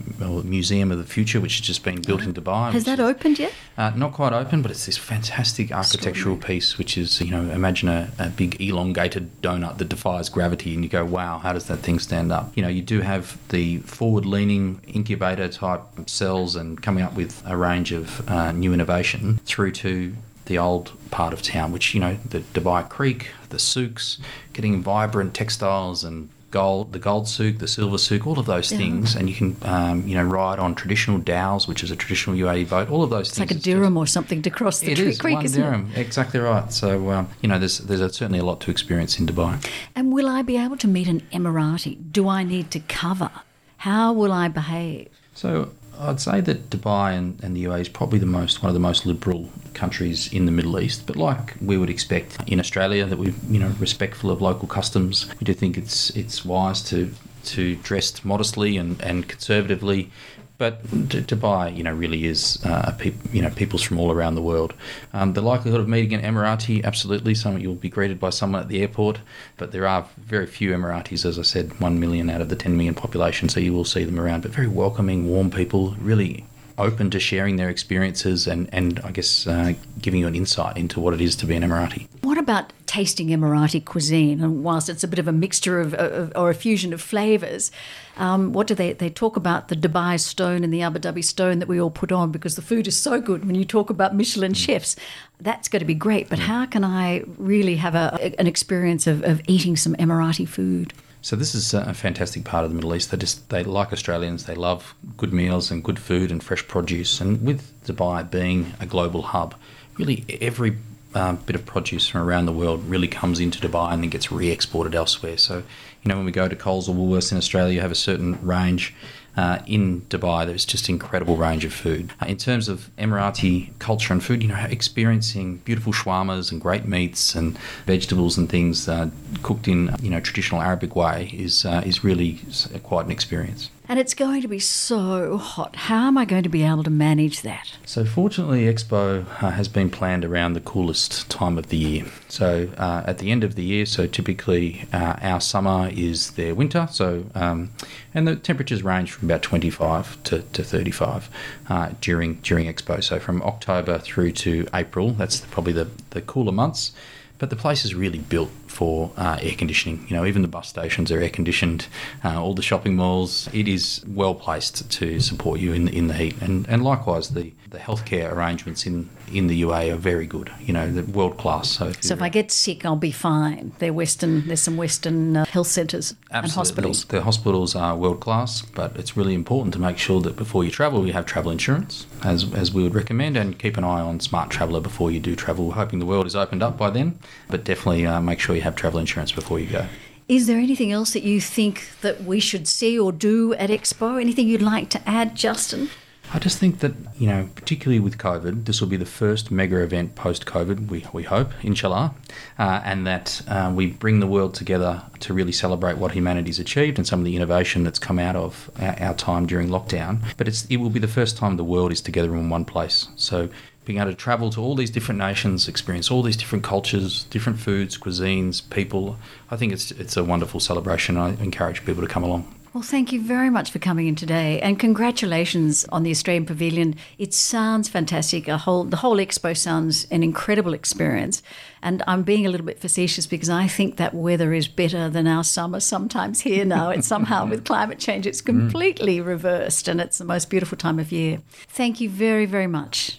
Museum 0.45 0.91
of 0.93 0.99
the 0.99 1.05
Future, 1.05 1.41
which 1.41 1.57
has 1.59 1.67
just 1.67 1.85
been 1.85 2.01
built 2.01 2.23
in 2.23 2.35
Dubai. 2.35 2.73
Has 2.73 2.85
that 2.85 2.99
is, 2.99 3.11
opened 3.11 3.39
yet? 3.39 3.53
Uh, 3.77 3.91
not 3.97 4.13
quite 4.13 4.33
open, 4.33 4.63
but 4.63 4.71
it's 4.71 4.87
this 4.87 4.97
fantastic 4.97 5.71
architectural 6.19 6.37
piece, 6.37 6.79
which 6.79 6.99
is 6.99 7.21
you 7.21 7.31
know, 7.31 7.51
imagine 7.51 7.89
a, 7.89 8.11
a 8.19 8.29
big 8.31 8.61
elongated 8.61 9.41
donut 9.43 9.79
that 9.79 9.89
defies 9.89 10.29
gravity, 10.29 10.75
and 10.75 10.83
you 10.85 10.91
go, 10.91 11.05
wow, 11.05 11.39
how 11.39 11.53
does 11.53 11.67
that 11.67 11.79
thing 11.79 11.99
stand 11.99 12.33
up? 12.33 12.53
You 12.57 12.63
know, 12.63 12.69
you 12.69 12.83
do 12.83 13.01
have 13.01 13.39
the 13.49 13.79
forward-leaning 13.79 14.81
incubator 14.87 15.49
type 15.49 15.83
cells, 16.07 16.57
and 16.57 16.81
coming 16.83 17.05
up 17.05 17.15
with 17.15 17.43
a 17.47 17.57
range 17.57 17.93
of 17.93 18.29
uh, 18.29 18.53
new 18.53 18.73
innovation 18.73 19.39
through 19.45 19.73
to 19.73 20.15
the 20.47 20.59
old 20.59 20.93
part 21.11 21.33
of 21.33 21.43
town, 21.43 21.73
which, 21.73 21.95
you 21.95 22.01
know, 22.01 22.17
the 22.29 22.41
Dubai 22.41 22.89
Creek, 22.89 23.29
the 23.51 23.59
souks, 23.59 24.19
getting 24.53 24.83
vibrant 24.83 25.35
textiles 25.35 26.05
and 26.05 26.31
gold, 26.51 26.93
the 26.93 26.99
gold 26.99 27.29
souk, 27.29 27.59
the 27.59 27.69
silver 27.69 27.99
souk, 27.99 28.27
all 28.27 28.39
of 28.39 28.47
those 28.47 28.73
yeah. 28.73 28.79
things, 28.79 29.15
and 29.15 29.29
you 29.29 29.35
can, 29.35 29.57
um, 29.63 30.07
you 30.07 30.15
know, 30.15 30.25
ride 30.25 30.59
on 30.59 30.75
traditional 30.75 31.19
dhows, 31.19 31.69
which 31.69 31.83
is 31.83 31.91
a 31.91 31.97
traditional 31.97 32.37
UAE 32.37 32.69
boat. 32.69 32.91
All 32.91 33.03
of 33.03 33.11
those 33.11 33.29
it's 33.29 33.39
things. 33.39 33.51
It's 33.51 33.67
like 33.67 33.75
a 33.75 33.79
dirham 33.79 33.97
or 33.97 34.07
something 34.07 34.43
to 34.43 34.51
cross 34.51 34.81
the 34.81 34.93
it 34.93 34.99
is, 34.99 35.19
creek, 35.19 35.35
one 35.35 35.45
isn't 35.45 35.63
dirham. 35.63 35.91
it? 35.95 35.99
Exactly 35.99 36.41
right. 36.41 36.73
So, 36.73 37.11
um, 37.11 37.29
you 37.43 37.49
know, 37.49 37.59
there's 37.59 37.79
there's 37.79 38.01
a, 38.01 38.13
certainly 38.13 38.39
a 38.39 38.45
lot 38.45 38.61
to 38.63 38.71
experience 38.71 39.19
in 39.19 39.27
Dubai. 39.27 39.65
And 39.95 40.13
will 40.13 40.29
I 40.29 40.43
be 40.43 40.57
able 40.57 40.77
to 40.79 40.89
meet 40.89 41.09
an 41.09 41.21
Emirati? 41.33 42.13
Do 42.13 42.29
I 42.29 42.43
need 42.45 42.71
to 42.73 42.81
cover? 42.81 43.31
How 43.79 44.13
will 44.13 44.33
I 44.33 44.49
behave? 44.49 45.09
So 45.35 45.71
I'd 45.99 46.21
say 46.21 46.41
that 46.41 46.71
Dubai 46.71 47.17
and, 47.19 47.43
and 47.43 47.57
the 47.57 47.65
UAE 47.65 47.81
is 47.81 47.89
probably 47.89 48.19
the 48.19 48.27
most 48.27 48.63
one 48.63 48.69
of 48.71 48.75
the 48.75 48.81
most 48.81 49.05
liberal 49.05 49.51
countries 49.75 50.33
in 50.33 50.47
the 50.47 50.53
Middle 50.53 50.79
East. 50.79 51.07
But 51.07 51.17
like 51.17 51.55
we 51.61 51.77
would 51.77 51.91
expect 51.91 52.39
in 52.47 52.61
Australia, 52.61 53.05
that 53.07 53.19
we're 53.19 53.35
you 53.49 53.59
know 53.59 53.73
respectful 53.79 54.31
of 54.31 54.41
local 54.41 54.69
customs. 54.69 55.27
We 55.41 55.45
do 55.45 55.55
think 55.55 55.77
it's 55.77 56.11
it's 56.11 56.45
wise 56.45 56.83
to 56.91 57.13
to 57.45 57.77
dress 57.77 58.25
modestly 58.25 58.77
and, 58.77 59.01
and 59.01 59.29
conservatively 59.29 60.11
but 60.59 60.85
Dubai, 60.89 61.75
you 61.75 61.85
know, 61.85 61.95
really 61.95 62.27
is 62.27 62.59
uh, 62.65 62.93
peop- 62.99 63.33
you 63.33 63.41
know 63.41 63.51
peoples 63.51 63.83
from 63.83 63.99
all 63.99 64.11
around 64.11 64.35
the 64.35 64.43
world. 64.43 64.75
Um, 65.13 65.33
the 65.33 65.41
likelihood 65.41 65.81
of 65.81 65.89
meeting 65.89 66.13
an 66.15 66.23
Emirati, 66.23 66.85
absolutely, 66.85 67.35
some 67.35 67.59
you'll 67.59 67.77
be 67.77 67.89
greeted 67.89 68.19
by 68.19 68.31
someone 68.31 68.61
at 68.61 68.69
the 68.69 68.81
airport, 68.83 69.21
but 69.57 69.71
there 69.71 69.87
are 69.87 70.07
very 70.19 70.47
few 70.47 70.73
Emiratis, 70.73 71.25
as 71.25 71.39
I 71.39 71.43
said, 71.43 71.79
one 71.81 72.01
million 72.01 72.29
out 72.29 72.41
of 72.41 72.49
the 72.49 72.57
10 72.57 72.77
million 72.77 72.95
population, 72.95 73.49
so 73.49 73.61
you 73.61 73.73
will 73.73 73.85
see 73.85 74.05
them 74.05 74.19
around. 74.19 74.43
But 74.43 74.51
very 74.51 74.69
welcoming, 74.69 75.29
warm 75.29 75.51
people, 75.51 75.95
really 76.01 76.45
open 76.77 77.11
to 77.11 77.21
sharing 77.21 77.57
their 77.57 77.69
experiences 77.69 78.47
and, 78.47 78.69
and 78.73 79.01
I 79.01 79.11
guess 79.11 79.47
uh, 79.47 79.75
giving 80.01 80.21
you 80.21 80.29
an 80.29 80.37
insight 80.37 80.77
into 80.77 81.01
what 81.01 81.13
it 81.13 81.21
is 81.21 81.35
to 81.37 81.47
be 81.47 81.57
an 81.57 81.65
Emirati. 81.65 82.07
What 82.23 82.39
about 82.39 82.73
tasting 82.89 83.29
Emirati 83.29 83.85
cuisine? 83.85 84.43
And 84.43 84.65
whilst 84.65 84.89
it's 84.89 85.05
a 85.05 85.09
bit 85.09 85.21
of 85.21 85.29
a 85.29 85.33
mixture 85.33 85.81
of, 85.81 85.95
of 85.95 86.33
or 86.35 86.51
a 86.51 86.55
fusion 86.55 86.93
of 86.93 87.01
flavours, 87.01 87.71
um, 88.17 88.53
what 88.53 88.67
do 88.67 88.75
they 88.75 88.95
they 88.95 89.11
talk 89.11 89.37
about 89.37 89.69
the 89.69 89.77
Dubai 89.77 90.19
stone 90.19 90.65
and 90.65 90.73
the 90.73 90.83
Abu 90.83 90.99
Dhabi 90.99 91.23
stone 91.23 91.61
that 91.61 91.69
we 91.69 91.81
all 91.81 91.91
put 91.91 92.11
on 92.11 92.33
because 92.33 92.57
the 92.57 92.63
food 92.63 92.89
is 92.89 92.97
so 92.97 93.21
good. 93.21 93.45
When 93.45 93.55
you 93.55 93.65
talk 93.65 93.91
about 93.91 94.17
Michelin 94.17 94.53
mm. 94.53 94.57
chefs, 94.57 94.97
that's 95.41 95.69
going 95.69 95.81
to 95.81 95.87
be 95.87 95.95
great. 95.95 96.29
But 96.29 96.41
mm. 96.41 96.43
how 96.43 96.67
can 96.67 96.83
I 96.83 97.23
really 97.37 97.77
have 97.77 97.95
a, 97.95 98.35
an 98.41 98.47
experience 98.49 99.07
of, 99.07 99.23
of 99.23 99.41
eating 99.47 99.77
some 99.77 99.95
Emirati 99.95 100.49
food? 100.49 100.93
So 101.21 101.37
this 101.37 101.55
is 101.55 101.75
a 101.75 101.93
fantastic 101.95 102.45
part 102.45 102.65
of 102.65 102.71
the 102.71 102.77
Middle 102.77 102.95
East. 102.95 103.11
They 103.11 103.17
just 103.17 103.51
they 103.51 103.65
like 103.65 103.93
Australians. 103.93 104.45
They 104.45 104.55
love 104.55 104.95
good 105.17 105.33
meals 105.33 105.71
and 105.71 105.83
good 105.83 105.99
food 105.99 106.31
and 106.31 106.43
fresh 106.43 106.67
produce. 106.67 107.21
And 107.21 107.43
with 107.43 107.63
Dubai 107.85 108.31
being 108.31 108.73
a 108.81 108.87
global 108.87 109.23
hub, 109.23 109.55
really 109.99 110.25
every 110.41 110.77
uh, 111.15 111.33
bit 111.33 111.57
of 111.57 111.65
produce 111.65 112.09
from 112.09 112.21
around 112.21 112.47
the 112.47 112.53
world 112.53 112.85
really 112.85 113.09
comes 113.09 113.41
into 113.41 113.59
Dubai 113.59 113.93
and 113.93 114.03
then 114.03 114.11
gets 114.11 114.31
re-exported 114.31 114.95
elsewhere. 114.95 115.39
So 115.39 115.59
you 116.03 116.09
know 116.09 116.17
when 116.17 116.25
we 116.25 116.33
go 116.33 116.49
to 116.49 116.57
Coles 116.57 116.89
or 116.89 116.95
Woolworths 116.95 117.33
in 117.33 117.39
Australia, 117.39 117.75
you 117.75 117.81
have 117.81 117.91
a 117.93 117.97
certain 117.97 118.39
range 118.45 118.95
uh, 119.39 119.63
in 119.69 120.01
Dubai, 120.11 120.45
there's 120.45 120.65
just 120.65 120.89
incredible 120.89 121.37
range 121.37 121.65
of 121.65 121.73
food. 121.73 122.13
Uh, 122.21 122.27
in 122.27 122.37
terms 122.37 122.69
of 122.69 122.91
Emirati 122.99 123.71
culture 123.79 124.13
and 124.13 124.23
food, 124.23 124.43
you 124.43 124.49
know, 124.49 124.67
experiencing 124.69 125.59
beautiful 125.59 125.93
shawarmas 125.93 126.51
and 126.51 126.61
great 126.61 126.87
meats 126.87 127.37
and 127.37 127.57
vegetables 127.87 128.37
and 128.37 128.49
things 128.49 128.89
uh, 128.89 129.09
cooked 129.45 129.69
in 129.69 129.95
you 130.03 130.11
know 130.11 130.19
traditional 130.19 130.61
Arabic 130.61 130.97
way 130.97 131.31
is 131.33 131.65
uh, 131.65 131.83
is 131.87 132.03
really 132.03 132.41
quite 132.83 133.07
an 133.07 133.13
experience 133.13 133.71
and 133.89 133.99
it's 133.99 134.13
going 134.13 134.43
to 134.43 134.49
be 134.49 134.59
so 134.59 135.39
hot. 135.39 135.75
How 135.75 136.09
am 136.09 136.19
I 136.19 136.27
going 136.27 136.43
to 136.43 136.49
be 136.51 136.63
able 136.63 136.85
to 136.85 136.91
manage 136.91 137.41
that? 137.43 137.73
So, 137.87 138.05
fortunately, 138.05 138.65
Expo 138.65 139.25
uh, 139.43 139.51
has 139.51 139.67
been 139.67 139.89
planned 139.89 140.27
around 140.27 140.53
the 140.53 140.61
coolest 140.61 141.31
time 141.31 141.57
of 141.57 141.69
the 141.69 141.79
year. 141.79 142.05
So, 142.29 142.69
uh, 142.77 143.03
at 143.07 143.19
the 143.19 143.31
end 143.31 143.45
of 143.45 143.55
the 143.55 143.65
year, 143.65 143.87
so 143.87 144.07
typically 144.07 144.87
uh, 144.93 145.17
our 145.23 145.41
summer 145.41 145.89
is 145.93 146.33
their 146.33 146.55
winter. 146.55 146.87
So, 146.91 147.25
um, 147.35 147.71
and 148.13 148.29
the 148.29 148.37
temperatures 148.37 148.83
range 148.83 149.11
from 149.11 149.31
about 149.31 149.43
25 149.43 150.23
to, 150.25 150.43
to 150.43 150.63
35 150.63 151.31
uh, 151.69 151.91
during 152.03 152.35
during 152.37 152.67
Expo. 152.67 153.03
So, 153.03 153.19
from 153.19 153.43
October 153.43 153.99
through 153.99 154.33
to 154.33 154.69
April, 154.75 155.13
that's 155.13 155.41
probably 155.41 155.73
the, 155.73 155.89
the 156.11 156.21
cooler 156.21 156.53
months. 156.53 156.93
But 157.39 157.51
the 157.51 157.57
place 157.57 157.85
is 157.85 157.95
really 157.95 158.19
built 158.19 158.51
for 158.69 159.11
uh, 159.17 159.39
air 159.41 159.55
conditioning. 159.57 160.07
You 160.09 160.17
know, 160.17 160.25
even 160.25 160.43
the 160.43 160.49
bus 160.49 160.69
stations 160.69 161.11
are 161.11 161.21
air 161.21 161.31
conditioned. 161.31 161.87
Uh, 162.25 162.43
all 162.43 162.55
the 162.55 162.63
shopping 162.63 162.97
malls, 162.97 163.49
it 163.53 163.67
is 163.69 164.05
well 164.07 164.35
placed 164.35 164.91
to 164.93 165.21
support 165.21 165.61
you 165.61 165.73
in 165.73 165.89
in 165.89 166.09
the 166.09 166.15
heat. 166.15 166.41
And 166.41 166.69
and 166.69 166.85
likewise, 166.85 167.31
the 167.31 167.53
the 167.71 167.79
healthcare 167.79 168.33
arrangements 168.33 168.87
in 168.87 169.09
in 169.33 169.47
the 169.47 169.57
UA 169.57 169.93
are 169.93 169.97
very 169.97 170.27
good. 170.27 170.51
You 170.61 170.73
know, 170.73 170.91
the 170.91 171.03
world 171.03 171.37
class. 171.37 171.69
So 171.69 171.89
if, 171.89 172.03
so 172.03 172.15
if 172.15 172.23
I 172.23 172.29
get 172.29 172.51
sick, 172.51 172.85
I'll 172.87 172.97
be 172.97 173.11
fine. 173.11 173.73
They're 173.79 173.93
Western. 173.93 174.47
There's 174.47 174.63
some 174.63 174.77
Western 174.77 175.37
uh, 175.37 175.45
health 175.47 175.67
centres 175.67 176.15
and 176.31 176.51
hospitals. 176.51 177.05
The 177.05 177.23
hospitals 177.23 177.75
are 177.75 177.97
world 177.97 178.21
class, 178.21 178.63
but 178.63 178.97
it's 178.97 179.17
really 179.17 179.35
important 179.35 179.75
to 179.75 179.81
make 179.81 179.99
sure 179.99 180.21
that 180.23 180.37
before 180.37 180.65
you 180.65 180.71
travel, 180.71 181.07
you 181.07 181.13
have 181.13 181.27
travel 181.27 181.51
insurance, 181.51 182.07
as 182.23 182.53
as 182.55 182.73
we 182.73 182.83
would 182.83 182.95
recommend, 182.95 183.37
and 183.37 183.59
keep 183.59 183.77
an 183.77 183.85
eye 183.85 184.01
on 184.01 184.21
Smart 184.21 184.51
Traveller 184.51 184.81
before 184.81 185.11
you 185.11 185.21
do 185.21 185.37
travel. 185.37 185.69
We're 185.69 185.75
hoping 185.75 185.99
the 185.99 186.07
world 186.07 186.27
is 186.27 186.37
opened 186.37 186.63
up 186.63 186.79
by 186.79 186.91
then, 186.91 187.19
but 187.49 187.65
definitely 187.65 188.07
uh, 188.07 188.21
make 188.21 188.41
sure 188.41 188.57
you 188.59 188.65
have 188.65 188.77
travel 188.77 189.01
insurance 189.01 189.33
before 189.33 189.59
you 189.59 189.67
go. 189.67 189.87
Is 190.29 190.47
there 190.47 190.59
anything 190.59 190.93
else 190.93 191.15
that 191.15 191.23
you 191.23 191.41
think 191.41 191.89
that 192.03 192.25
we 192.25 192.39
should 192.39 192.69
see 192.69 192.99
or 192.99 193.13
do 193.13 193.55
at 193.55 193.71
Expo? 193.71 194.21
Anything 194.21 194.47
you'd 194.47 194.61
like 194.61 194.91
to 194.91 195.01
add, 195.09 195.35
Justin? 195.35 195.89
I 196.31 196.39
just 196.39 196.59
think 196.59 196.81
that, 196.81 196.93
you 197.17 197.27
know, 197.27 197.49
particularly 197.55 198.01
with 198.01 198.19
COVID, 198.19 198.67
this 198.67 198.83
will 198.83 198.89
be 198.89 198.99
the 198.99 199.07
first 199.07 199.51
mega 199.51 199.81
event 199.83 200.15
post 200.15 200.45
COVID, 200.45 200.89
we, 200.89 201.07
we 201.11 201.23
hope, 201.23 201.53
inshallah, 201.63 202.15
uh, 202.59 202.83
and 202.85 203.07
that 203.07 203.41
uh, 203.49 203.73
we 203.75 203.87
bring 203.87 204.21
the 204.21 204.27
world 204.27 204.53
together 204.53 205.03
to 205.21 205.33
really 205.33 205.53
celebrate 205.53 205.97
what 205.97 206.13
humanity's 206.13 206.59
achieved 206.59 206.99
and 206.99 207.07
some 207.07 207.21
of 207.21 207.25
the 207.25 207.35
innovation 207.35 207.83
that's 207.83 207.99
come 207.99 208.19
out 208.19 208.37
of 208.37 208.71
our, 208.79 208.95
our 209.01 209.15
time 209.15 209.47
during 209.47 209.69
lockdown. 209.69 210.21
But 210.37 210.49
it's, 210.49 210.67
it 210.67 210.77
will 210.77 210.91
be 210.91 211.01
the 211.01 211.09
first 211.09 211.39
time 211.39 211.57
the 211.57 211.65
world 211.65 211.93
is 211.93 212.03
together 212.03 212.37
in 212.37 212.51
one 212.51 212.67
place. 212.67 213.09
So 213.17 213.49
being 213.89 213.99
able 213.99 214.11
to 214.11 214.17
travel 214.17 214.51
to 214.51 214.61
all 214.61 214.75
these 214.75 214.91
different 214.91 215.19
nations, 215.19 215.67
experience 215.67 216.11
all 216.11 216.23
these 216.23 216.37
different 216.37 216.63
cultures, 216.63 217.25
different 217.31 217.59
foods, 217.59 217.97
cuisines, 217.97 218.61
people, 218.69 219.17
I 219.51 219.57
think 219.57 219.73
it's, 219.73 219.91
it's 219.93 220.15
a 220.15 220.23
wonderful 220.23 220.61
celebration. 220.61 221.17
I 221.17 221.31
encourage 221.43 221.87
people 221.87 222.03
to 222.03 222.07
come 222.07 222.23
along. 222.23 222.55
Well, 222.75 222.83
thank 222.83 223.13
you 223.13 223.23
very 223.23 223.49
much 223.49 223.71
for 223.71 223.79
coming 223.79 224.07
in 224.07 224.15
today, 224.15 224.61
and 224.61 224.79
congratulations 224.79 225.87
on 225.91 226.03
the 226.03 226.11
Australian 226.11 226.45
Pavilion. 226.45 226.97
It 227.17 227.33
sounds 227.33 227.89
fantastic. 227.89 228.47
A 228.47 228.59
whole 228.59 228.85
the 228.85 228.99
whole 228.99 229.17
expo 229.17 229.57
sounds 229.57 230.07
an 230.11 230.23
incredible 230.23 230.75
experience, 230.75 231.43
and 231.83 232.03
I'm 232.07 232.25
being 232.25 232.45
a 232.45 232.51
little 232.51 232.67
bit 232.67 232.79
facetious 232.79 233.27
because 233.27 233.49
I 233.49 233.69
think 233.69 233.97
that 233.97 234.13
weather 234.13 234.53
is 234.53 234.69
better 234.69 235.09
than 235.09 235.27
our 235.27 235.45
summer 235.45 235.81
sometimes 235.81 236.43
here 236.43 236.67
now. 236.67 236.91
It's 236.91 237.09
somehow 237.09 237.47
with 237.47 237.65
climate 237.65 237.99
change, 237.99 238.27
it's 238.27 238.43
mm. 238.43 238.47
completely 238.47 239.23
reversed, 239.23 239.89
and 239.89 239.99
it's 239.99 240.19
the 240.19 240.27
most 240.27 240.51
beautiful 240.51 240.77
time 240.77 240.99
of 240.99 241.11
year. 241.11 241.41
Thank 241.69 242.03
you 242.03 242.11
very, 242.11 242.45
very 242.45 242.67
much. 242.67 243.19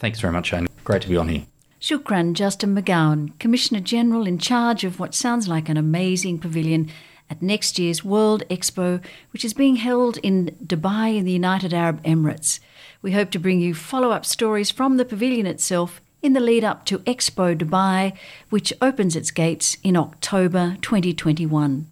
Thanks 0.00 0.18
very 0.18 0.32
much, 0.32 0.46
Shane. 0.46 0.66
Great 0.82 1.02
to 1.02 1.08
be 1.08 1.16
on 1.16 1.28
here. 1.28 1.44
Shukran 1.78 2.32
Justin 2.32 2.74
McGowan, 2.74 3.38
Commissioner 3.38 3.80
General 3.80 4.26
in 4.26 4.38
charge 4.38 4.82
of 4.82 4.98
what 4.98 5.14
sounds 5.14 5.46
like 5.46 5.68
an 5.68 5.76
amazing 5.76 6.38
pavilion 6.38 6.90
at 7.28 7.42
next 7.42 7.78
year's 7.78 8.02
World 8.02 8.42
Expo, 8.48 9.02
which 9.32 9.44
is 9.44 9.54
being 9.54 9.76
held 9.76 10.16
in 10.18 10.56
Dubai 10.64 11.16
in 11.16 11.24
the 11.26 11.32
United 11.32 11.72
Arab 11.74 12.02
Emirates. 12.02 12.60
We 13.02 13.12
hope 13.12 13.30
to 13.32 13.38
bring 13.38 13.60
you 13.60 13.74
follow 13.74 14.10
up 14.10 14.24
stories 14.24 14.70
from 14.70 14.96
the 14.96 15.04
pavilion 15.04 15.46
itself 15.46 16.00
in 16.22 16.32
the 16.32 16.40
lead 16.40 16.64
up 16.64 16.84
to 16.86 16.98
Expo 17.00 17.56
Dubai, 17.56 18.14
which 18.48 18.72
opens 18.80 19.16
its 19.16 19.30
gates 19.30 19.76
in 19.82 19.96
October 19.96 20.76
2021. 20.80 21.86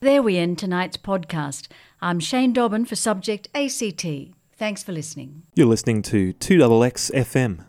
There 0.00 0.22
we 0.22 0.38
end 0.38 0.58
tonight's 0.58 0.96
podcast. 0.96 1.66
I'm 2.00 2.20
Shane 2.20 2.52
Dobbin 2.52 2.84
for 2.84 2.94
Subject 2.94 3.48
ACT. 3.54 4.35
Thanks 4.58 4.82
for 4.82 4.92
listening. 4.92 5.42
You're 5.54 5.66
listening 5.66 6.00
to 6.02 6.32
2XX 6.32 7.12
FM 7.12 7.64